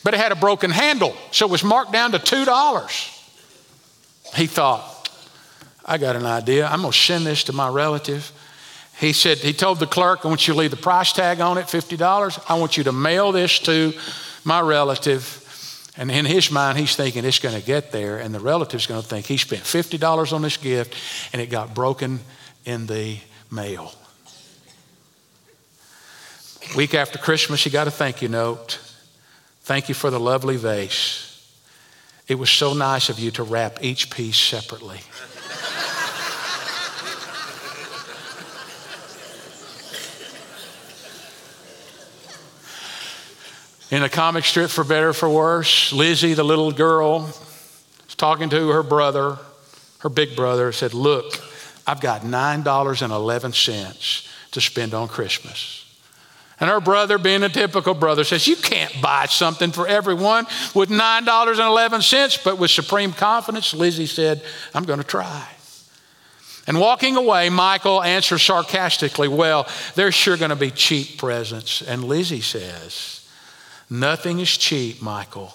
but 0.04 0.14
it 0.14 0.20
had 0.20 0.32
a 0.32 0.36
broken 0.36 0.70
handle, 0.70 1.14
so 1.32 1.46
it 1.46 1.50
was 1.50 1.62
marked 1.62 1.92
down 1.92 2.12
to 2.12 2.18
$2. 2.18 4.36
He 4.36 4.46
thought, 4.46 5.10
I 5.84 5.98
got 5.98 6.16
an 6.16 6.26
idea. 6.26 6.66
I'm 6.66 6.82
to 6.82 6.92
send 6.92 7.26
this 7.26 7.44
to 7.44 7.52
my 7.52 7.68
relative. 7.68 8.30
He 8.98 9.12
said, 9.12 9.38
he 9.38 9.52
told 9.52 9.78
the 9.78 9.86
clerk, 9.86 10.24
I 10.24 10.28
want 10.28 10.48
you 10.48 10.54
to 10.54 10.60
leave 10.60 10.72
the 10.72 10.76
price 10.76 11.12
tag 11.12 11.40
on 11.40 11.56
it, 11.56 11.66
$50. 11.66 12.44
I 12.48 12.58
want 12.58 12.76
you 12.76 12.84
to 12.84 12.92
mail 12.92 13.30
this 13.30 13.60
to 13.60 13.92
my 14.44 14.60
relative. 14.60 15.44
And 15.96 16.10
in 16.10 16.24
his 16.24 16.50
mind, 16.50 16.78
he's 16.78 16.96
thinking 16.96 17.24
it's 17.24 17.38
going 17.38 17.58
to 17.58 17.64
get 17.64 17.92
there, 17.92 18.18
and 18.18 18.34
the 18.34 18.40
relative's 18.40 18.86
going 18.86 19.02
to 19.02 19.06
think 19.06 19.26
he 19.26 19.36
spent 19.36 19.62
$50 19.62 20.32
on 20.32 20.42
this 20.42 20.56
gift 20.56 20.94
and 21.32 21.40
it 21.40 21.46
got 21.46 21.74
broken 21.74 22.20
in 22.64 22.86
the 22.86 23.18
mail. 23.52 23.92
Week 26.76 26.94
after 26.94 27.18
Christmas, 27.18 27.62
he 27.64 27.70
got 27.70 27.86
a 27.86 27.90
thank 27.90 28.20
you 28.20 28.28
note. 28.28 28.78
Thank 29.62 29.88
you 29.88 29.94
for 29.94 30.10
the 30.10 30.20
lovely 30.20 30.56
vase. 30.56 31.24
It 32.26 32.34
was 32.34 32.50
so 32.50 32.74
nice 32.74 33.08
of 33.08 33.18
you 33.18 33.30
to 33.32 33.42
wrap 33.42 33.78
each 33.82 34.10
piece 34.10 34.38
separately. 34.38 35.00
In 43.90 44.02
a 44.02 44.08
comic 44.10 44.44
strip, 44.44 44.70
for 44.70 44.84
better 44.84 45.14
for 45.14 45.30
worse, 45.30 45.94
Lizzie, 45.94 46.34
the 46.34 46.44
little 46.44 46.72
girl, 46.72 47.20
was 47.20 48.14
talking 48.16 48.50
to 48.50 48.68
her 48.68 48.82
brother, 48.82 49.38
her 50.00 50.10
big 50.10 50.36
brother, 50.36 50.72
said, 50.72 50.92
Look, 50.92 51.40
I've 51.86 52.02
got 52.02 52.20
$9.11 52.20 54.50
to 54.50 54.60
spend 54.60 54.92
on 54.92 55.08
Christmas. 55.08 55.86
And 56.60 56.68
her 56.68 56.80
brother, 56.80 57.18
being 57.18 57.44
a 57.44 57.48
typical 57.48 57.94
brother, 57.94 58.24
says, 58.24 58.46
You 58.46 58.56
can't 58.56 58.92
buy 59.00 59.24
something 59.24 59.72
for 59.72 59.88
everyone 59.88 60.44
with 60.74 60.90
$9.11. 60.90 62.44
But 62.44 62.58
with 62.58 62.70
supreme 62.70 63.12
confidence, 63.12 63.72
Lizzie 63.72 64.04
said, 64.04 64.42
I'm 64.74 64.84
going 64.84 64.98
to 64.98 65.06
try. 65.06 65.48
And 66.66 66.78
walking 66.78 67.16
away, 67.16 67.48
Michael 67.48 68.02
answers 68.02 68.42
sarcastically, 68.42 69.28
Well, 69.28 69.66
there's 69.94 70.14
sure 70.14 70.36
going 70.36 70.50
to 70.50 70.56
be 70.56 70.70
cheap 70.70 71.16
presents. 71.16 71.80
And 71.80 72.04
Lizzie 72.04 72.42
says, 72.42 73.17
Nothing 73.90 74.40
is 74.40 74.56
cheap, 74.56 75.00
Michael, 75.00 75.54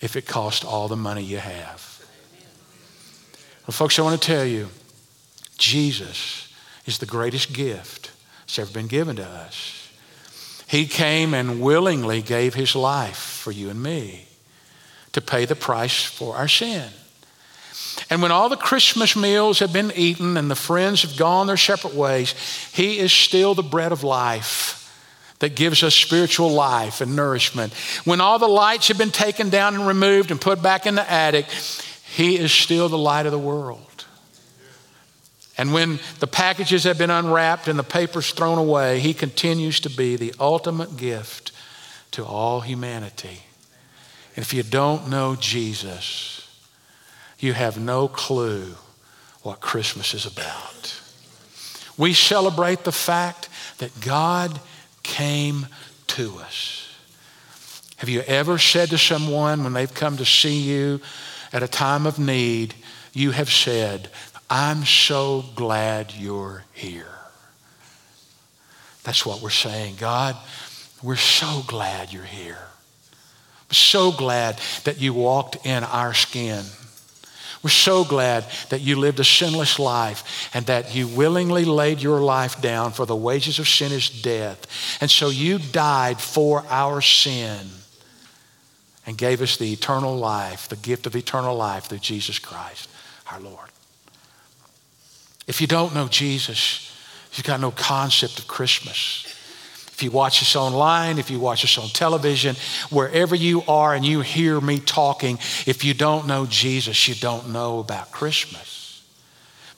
if 0.00 0.16
it 0.16 0.26
costs 0.26 0.64
all 0.64 0.88
the 0.88 0.96
money 0.96 1.22
you 1.22 1.38
have. 1.38 1.86
Well, 3.66 3.72
folks, 3.72 3.98
I 3.98 4.02
want 4.02 4.20
to 4.20 4.26
tell 4.26 4.44
you, 4.44 4.68
Jesus 5.56 6.52
is 6.86 6.98
the 6.98 7.06
greatest 7.06 7.52
gift 7.52 8.10
that's 8.40 8.58
ever 8.58 8.72
been 8.72 8.88
given 8.88 9.16
to 9.16 9.24
us. 9.24 9.88
He 10.66 10.86
came 10.86 11.34
and 11.34 11.60
willingly 11.60 12.22
gave 12.22 12.54
his 12.54 12.74
life 12.74 13.16
for 13.16 13.52
you 13.52 13.70
and 13.70 13.82
me 13.82 14.26
to 15.12 15.20
pay 15.20 15.44
the 15.44 15.56
price 15.56 16.02
for 16.02 16.36
our 16.36 16.48
sin. 16.48 16.88
And 18.08 18.22
when 18.22 18.32
all 18.32 18.48
the 18.48 18.56
Christmas 18.56 19.14
meals 19.14 19.60
have 19.60 19.72
been 19.72 19.92
eaten 19.94 20.36
and 20.36 20.50
the 20.50 20.56
friends 20.56 21.02
have 21.02 21.16
gone 21.16 21.46
their 21.46 21.56
separate 21.56 21.94
ways, 21.94 22.34
He 22.72 22.98
is 22.98 23.12
still 23.12 23.54
the 23.54 23.62
bread 23.62 23.92
of 23.92 24.02
life 24.02 24.79
that 25.40 25.56
gives 25.56 25.82
us 25.82 25.94
spiritual 25.94 26.50
life 26.50 27.00
and 27.00 27.16
nourishment. 27.16 27.72
When 28.04 28.20
all 28.20 28.38
the 28.38 28.48
lights 28.48 28.88
have 28.88 28.98
been 28.98 29.10
taken 29.10 29.50
down 29.50 29.74
and 29.74 29.86
removed 29.86 30.30
and 30.30 30.40
put 30.40 30.62
back 30.62 30.86
in 30.86 30.94
the 30.94 31.10
attic, 31.10 31.46
He 32.14 32.38
is 32.38 32.52
still 32.52 32.88
the 32.88 32.98
light 32.98 33.26
of 33.26 33.32
the 33.32 33.38
world. 33.38 34.04
And 35.58 35.74
when 35.74 35.98
the 36.20 36.26
packages 36.26 36.84
have 36.84 36.96
been 36.96 37.10
unwrapped 37.10 37.68
and 37.68 37.78
the 37.78 37.82
papers 37.82 38.30
thrown 38.32 38.56
away, 38.56 38.98
he 38.98 39.12
continues 39.12 39.80
to 39.80 39.90
be 39.90 40.16
the 40.16 40.32
ultimate 40.40 40.96
gift 40.96 41.52
to 42.12 42.24
all 42.24 42.62
humanity. 42.62 43.42
And 44.34 44.42
if 44.42 44.54
you 44.54 44.62
don't 44.62 45.10
know 45.10 45.36
Jesus, 45.36 46.48
you 47.38 47.52
have 47.52 47.78
no 47.78 48.08
clue 48.08 48.74
what 49.42 49.60
Christmas 49.60 50.14
is 50.14 50.24
about. 50.24 50.98
We 51.98 52.14
celebrate 52.14 52.84
the 52.84 52.92
fact 52.92 53.50
that 53.78 54.00
God 54.00 54.58
came 55.10 55.66
to 56.06 56.36
us. 56.38 56.88
Have 57.96 58.08
you 58.08 58.20
ever 58.22 58.58
said 58.58 58.90
to 58.90 58.98
someone 58.98 59.64
when 59.64 59.72
they've 59.72 59.92
come 59.92 60.16
to 60.18 60.24
see 60.24 60.60
you 60.60 61.00
at 61.52 61.64
a 61.64 61.68
time 61.68 62.06
of 62.06 62.18
need, 62.18 62.74
you 63.12 63.32
have 63.32 63.50
said, 63.50 64.08
I'm 64.48 64.84
so 64.84 65.44
glad 65.56 66.12
you're 66.12 66.62
here? 66.72 67.18
That's 69.02 69.26
what 69.26 69.42
we're 69.42 69.50
saying. 69.50 69.96
God, 69.98 70.36
we're 71.02 71.16
so 71.16 71.62
glad 71.66 72.12
you're 72.12 72.22
here. 72.22 72.68
So 73.72 74.12
glad 74.12 74.60
that 74.84 75.00
you 75.00 75.12
walked 75.12 75.66
in 75.66 75.82
our 75.82 76.14
skin. 76.14 76.64
We're 77.62 77.70
so 77.70 78.04
glad 78.04 78.46
that 78.70 78.80
you 78.80 78.96
lived 78.96 79.20
a 79.20 79.24
sinless 79.24 79.78
life 79.78 80.50
and 80.54 80.64
that 80.66 80.94
you 80.94 81.06
willingly 81.06 81.66
laid 81.66 82.00
your 82.00 82.20
life 82.20 82.60
down 82.62 82.92
for 82.92 83.04
the 83.04 83.16
wages 83.16 83.58
of 83.58 83.68
sin 83.68 83.92
is 83.92 84.08
death. 84.08 84.66
And 85.02 85.10
so 85.10 85.28
you 85.28 85.58
died 85.58 86.20
for 86.20 86.64
our 86.68 87.02
sin 87.02 87.68
and 89.06 89.18
gave 89.18 89.42
us 89.42 89.58
the 89.58 89.72
eternal 89.72 90.16
life, 90.16 90.68
the 90.68 90.76
gift 90.76 91.06
of 91.06 91.14
eternal 91.14 91.54
life 91.54 91.84
through 91.84 91.98
Jesus 91.98 92.38
Christ, 92.38 92.88
our 93.30 93.40
Lord. 93.40 93.68
If 95.46 95.60
you 95.60 95.66
don't 95.66 95.94
know 95.94 96.08
Jesus, 96.08 96.96
you've 97.34 97.46
got 97.46 97.60
no 97.60 97.72
concept 97.72 98.38
of 98.38 98.48
Christmas. 98.48 99.26
If 100.00 100.04
you 100.04 100.12
watch 100.12 100.40
us 100.40 100.56
online, 100.56 101.18
if 101.18 101.30
you 101.30 101.38
watch 101.38 101.62
us 101.62 101.76
on 101.76 101.90
television, 101.90 102.56
wherever 102.88 103.34
you 103.34 103.62
are 103.68 103.94
and 103.94 104.02
you 104.02 104.22
hear 104.22 104.58
me 104.58 104.78
talking, 104.80 105.36
if 105.66 105.84
you 105.84 105.92
don't 105.92 106.26
know 106.26 106.46
Jesus, 106.46 107.06
you 107.06 107.14
don't 107.14 107.50
know 107.50 107.80
about 107.80 108.10
Christmas. 108.10 109.04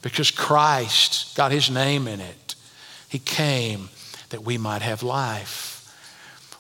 Because 0.01 0.31
Christ 0.31 1.35
got 1.37 1.51
his 1.51 1.71
name 1.71 2.07
in 2.07 2.21
it. 2.21 2.55
He 3.09 3.19
came 3.19 3.89
that 4.29 4.45
we 4.45 4.59
might 4.59 4.83
have 4.83 5.03
life. 5.03 5.93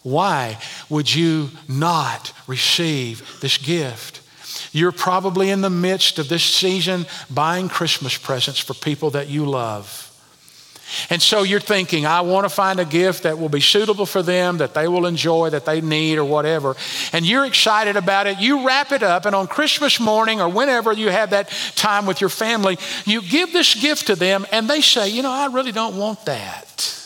Why 0.02 0.58
would 0.88 1.14
you 1.14 1.50
not 1.68 2.32
receive 2.48 3.38
this 3.40 3.58
gift? 3.58 4.22
You're 4.72 4.90
probably 4.90 5.50
in 5.50 5.60
the 5.60 5.70
midst 5.70 6.18
of 6.18 6.28
this 6.28 6.42
season 6.42 7.06
buying 7.30 7.68
Christmas 7.68 8.18
presents 8.18 8.58
for 8.58 8.74
people 8.74 9.10
that 9.10 9.28
you 9.28 9.46
love. 9.46 10.11
And 11.10 11.20
so 11.20 11.42
you're 11.42 11.60
thinking, 11.60 12.06
I 12.06 12.20
want 12.22 12.44
to 12.44 12.48
find 12.48 12.80
a 12.80 12.84
gift 12.84 13.24
that 13.24 13.38
will 13.38 13.48
be 13.48 13.60
suitable 13.60 14.06
for 14.06 14.22
them, 14.22 14.58
that 14.58 14.74
they 14.74 14.88
will 14.88 15.06
enjoy, 15.06 15.50
that 15.50 15.64
they 15.64 15.80
need, 15.80 16.18
or 16.18 16.24
whatever. 16.24 16.76
And 17.12 17.26
you're 17.26 17.44
excited 17.44 17.96
about 17.96 18.26
it. 18.26 18.38
You 18.38 18.66
wrap 18.66 18.92
it 18.92 19.02
up, 19.02 19.26
and 19.26 19.34
on 19.34 19.46
Christmas 19.46 20.00
morning 20.00 20.40
or 20.40 20.48
whenever 20.48 20.92
you 20.92 21.08
have 21.08 21.30
that 21.30 21.48
time 21.74 22.06
with 22.06 22.20
your 22.20 22.30
family, 22.30 22.78
you 23.04 23.22
give 23.22 23.52
this 23.52 23.74
gift 23.74 24.06
to 24.08 24.16
them, 24.16 24.46
and 24.52 24.68
they 24.68 24.80
say, 24.80 25.08
You 25.08 25.22
know, 25.22 25.32
I 25.32 25.46
really 25.46 25.72
don't 25.72 25.96
want 25.96 26.24
that. 26.26 26.98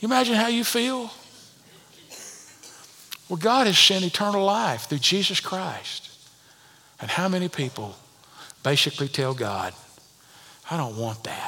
You 0.00 0.06
imagine 0.06 0.34
how 0.34 0.46
you 0.48 0.64
feel? 0.64 1.10
Well, 3.28 3.36
God 3.36 3.66
has 3.66 3.78
sent 3.78 4.04
eternal 4.04 4.44
life 4.44 4.88
through 4.88 4.98
Jesus 4.98 5.40
Christ. 5.40 6.08
And 7.00 7.10
how 7.10 7.28
many 7.28 7.48
people 7.48 7.96
basically 8.62 9.08
tell 9.08 9.34
God, 9.34 9.74
I 10.70 10.76
don't 10.76 10.96
want 10.96 11.24
that? 11.24 11.47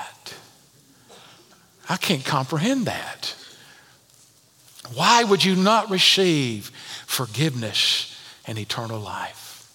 I 1.90 1.98
can't 1.98 2.24
comprehend 2.24 2.86
that. 2.86 3.34
Why 4.94 5.24
would 5.24 5.44
you 5.44 5.54
not 5.54 5.90
receive 5.90 6.70
forgiveness 7.06 8.18
and 8.46 8.58
eternal 8.58 8.98
life? 8.98 9.70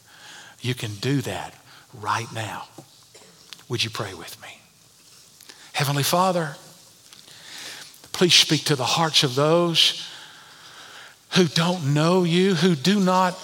You 0.61 0.73
can 0.73 0.95
do 0.95 1.21
that 1.21 1.53
right 1.93 2.31
now. 2.33 2.63
Would 3.69 3.83
you 3.83 3.91
pray 3.91 4.15
with 4.15 4.41
me? 4.41 4.47
Heavenly 5.73 6.03
Father, 6.03 6.55
Please 8.15 8.33
speak 8.33 8.63
to 8.63 8.77
the 8.77 8.85
hearts 8.85 9.23
of 9.23 9.35
those 9.35 10.07
who 11.31 11.47
don't 11.47 11.93
know 11.93 12.23
you, 12.23 12.55
who 12.55 12.73
do 12.73 12.97
not 12.97 13.37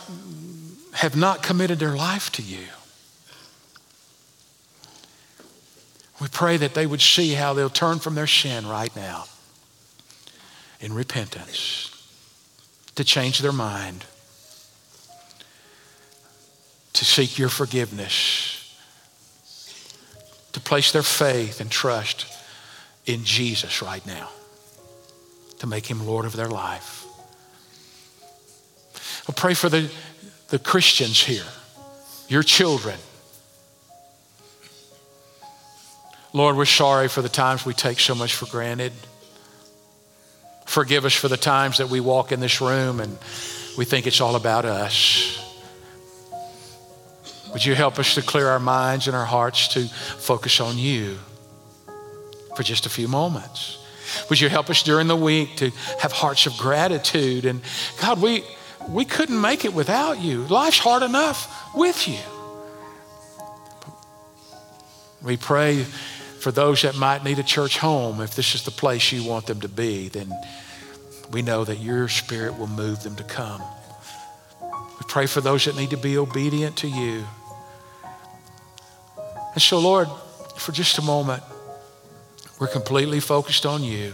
have 0.94 1.18
not 1.18 1.44
committed 1.44 1.78
their 1.78 1.98
life 1.98 2.32
to 2.32 2.42
you. 2.42 2.64
We 6.22 6.28
pray 6.28 6.58
that 6.58 6.76
they 6.76 6.86
would 6.86 7.02
see 7.02 7.34
how 7.34 7.54
they'll 7.54 7.68
turn 7.68 7.98
from 7.98 8.14
their 8.14 8.28
sin 8.28 8.68
right 8.68 8.96
now 8.96 9.26
in 10.80 10.94
repentance, 10.94 11.90
to 12.94 13.04
change 13.04 13.40
their 13.40 13.52
mind, 13.52 14.06
to 16.94 17.06
seek 17.06 17.40
your 17.40 17.50
forgiveness, 17.50 18.78
to 20.52 20.60
place 20.60 20.92
their 20.92 21.02
faith 21.02 21.60
and 21.60 21.72
trust 21.72 22.28
in 23.08 23.24
Jesus 23.24 23.82
right 23.82 24.06
now 24.06 24.30
to 25.62 25.68
make 25.68 25.86
him 25.86 26.06
Lord 26.06 26.26
of 26.26 26.36
their 26.36 26.50
life. 26.50 27.06
I 29.30 29.32
pray 29.32 29.54
for 29.54 29.70
the, 29.70 29.92
the 30.50 30.58
Christians 30.58 31.24
here, 31.24 31.46
your 32.28 32.42
children. 32.42 32.98
Lord, 36.34 36.56
we're 36.56 36.66
sorry 36.66 37.10
for 37.10 37.22
the 37.22 37.30
times 37.30 37.66
we 37.66 37.74
take 37.74 38.00
so 38.00 38.16
much 38.16 38.34
for 38.34 38.46
granted. 38.46 38.94
Forgive 40.66 41.04
us 41.04 41.14
for 41.14 41.28
the 41.28 41.36
times 41.36 41.80
that 41.80 41.90
we 41.90 42.00
walk 42.00 42.32
in 42.32 42.40
this 42.40 42.62
room 42.62 43.02
and 43.02 43.18
we 43.78 43.84
think 43.84 44.08
it's 44.08 44.22
all 44.22 44.38
about 44.38 44.64
us. 44.64 45.38
Would 47.52 47.66
you 47.66 47.76
help 47.76 48.00
us 48.00 48.16
to 48.16 48.22
clear 48.22 48.48
our 48.48 48.60
minds 48.60 49.08
and 49.08 49.16
our 49.16 49.26
hearts 49.26 49.68
to 49.70 49.82
focus 49.82 50.62
on 50.62 50.78
you 50.78 51.18
for 52.56 52.64
just 52.64 52.86
a 52.86 52.90
few 52.90 53.10
moments? 53.10 53.78
Would 54.30 54.40
you 54.40 54.48
help 54.48 54.70
us 54.70 54.84
during 54.84 55.08
the 55.08 55.16
week 55.18 55.58
to 55.58 55.70
have 56.00 56.14
hearts 56.14 56.46
of 56.46 56.58
gratitude? 56.58 57.44
And 57.44 57.62
God, 58.00 58.22
we, 58.22 58.46
we 58.88 59.04
couldn't 59.04 59.40
make 59.40 59.66
it 59.66 59.74
without 59.74 60.22
you. 60.22 60.44
Life's 60.44 60.80
hard 60.80 61.04
enough 61.04 61.76
with 61.76 62.08
you. 62.08 62.20
We 65.22 65.38
pray 65.38 65.86
for 66.42 66.52
those 66.52 66.82
that 66.82 66.98
might 66.98 67.24
need 67.24 67.38
a 67.38 67.44
church 67.44 67.78
home. 67.78 68.20
If 68.20 68.36
this 68.36 68.56
is 68.56 68.64
the 68.64 68.72
place 68.72 69.12
you 69.12 69.24
want 69.24 69.46
them 69.46 69.62
to 69.62 69.70
be, 69.70 70.08
then 70.08 70.34
we 71.32 71.44
know 71.44 71.64
that 71.64 71.78
your 71.78 72.08
spirit 72.08 72.58
will 72.58 72.68
move 72.68 73.04
them 73.04 73.16
to 73.18 73.24
come. 73.24 73.62
We 74.60 75.06
pray 75.08 75.28
for 75.28 75.40
those 75.40 75.66
that 75.66 75.78
need 75.78 75.92
to 75.92 75.98
be 75.98 76.18
obedient 76.18 76.78
to 76.78 76.88
you. 76.88 77.24
And 79.54 79.62
so, 79.62 79.78
Lord, 79.78 80.08
for 80.58 80.72
just 80.72 80.98
a 80.98 81.04
moment, 81.04 81.44
we're 82.60 82.68
completely 82.68 83.20
focused 83.20 83.68
on 83.68 83.84
you. 83.84 84.14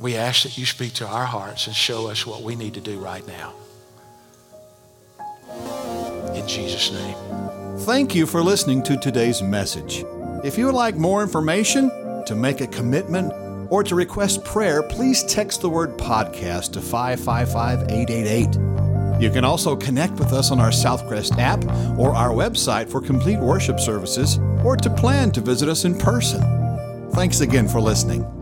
We 0.00 0.16
ask 0.16 0.42
that 0.42 0.58
you 0.58 0.66
speak 0.66 0.94
to 0.94 1.06
our 1.06 1.26
hearts 1.26 1.68
and 1.68 1.76
show 1.76 2.08
us 2.08 2.26
what 2.26 2.42
we 2.42 2.56
need 2.56 2.74
to 2.74 2.80
do 2.80 2.98
right 2.98 3.24
now. 3.28 3.54
In 6.34 6.48
Jesus' 6.48 6.90
name. 6.90 7.31
Thank 7.80 8.14
you 8.14 8.26
for 8.26 8.42
listening 8.42 8.82
to 8.84 8.96
today's 8.96 9.42
message. 9.42 10.04
If 10.44 10.58
you 10.58 10.66
would 10.66 10.74
like 10.74 10.94
more 10.94 11.22
information, 11.22 11.90
to 12.26 12.34
make 12.34 12.60
a 12.60 12.66
commitment, 12.66 13.32
or 13.70 13.82
to 13.82 13.94
request 13.94 14.44
prayer, 14.44 14.82
please 14.82 15.24
text 15.24 15.62
the 15.62 15.70
word 15.70 15.96
podcast 15.96 16.72
to 16.74 16.80
555 16.80 17.90
888. 17.90 19.20
You 19.22 19.30
can 19.30 19.44
also 19.44 19.74
connect 19.74 20.14
with 20.14 20.32
us 20.32 20.50
on 20.50 20.60
our 20.60 20.70
Southcrest 20.70 21.38
app 21.38 21.64
or 21.98 22.14
our 22.14 22.30
website 22.30 22.90
for 22.90 23.00
complete 23.00 23.38
worship 23.38 23.80
services 23.80 24.38
or 24.64 24.76
to 24.76 24.90
plan 24.90 25.30
to 25.32 25.40
visit 25.40 25.68
us 25.68 25.84
in 25.84 25.96
person. 25.96 26.42
Thanks 27.12 27.40
again 27.40 27.68
for 27.68 27.80
listening. 27.80 28.41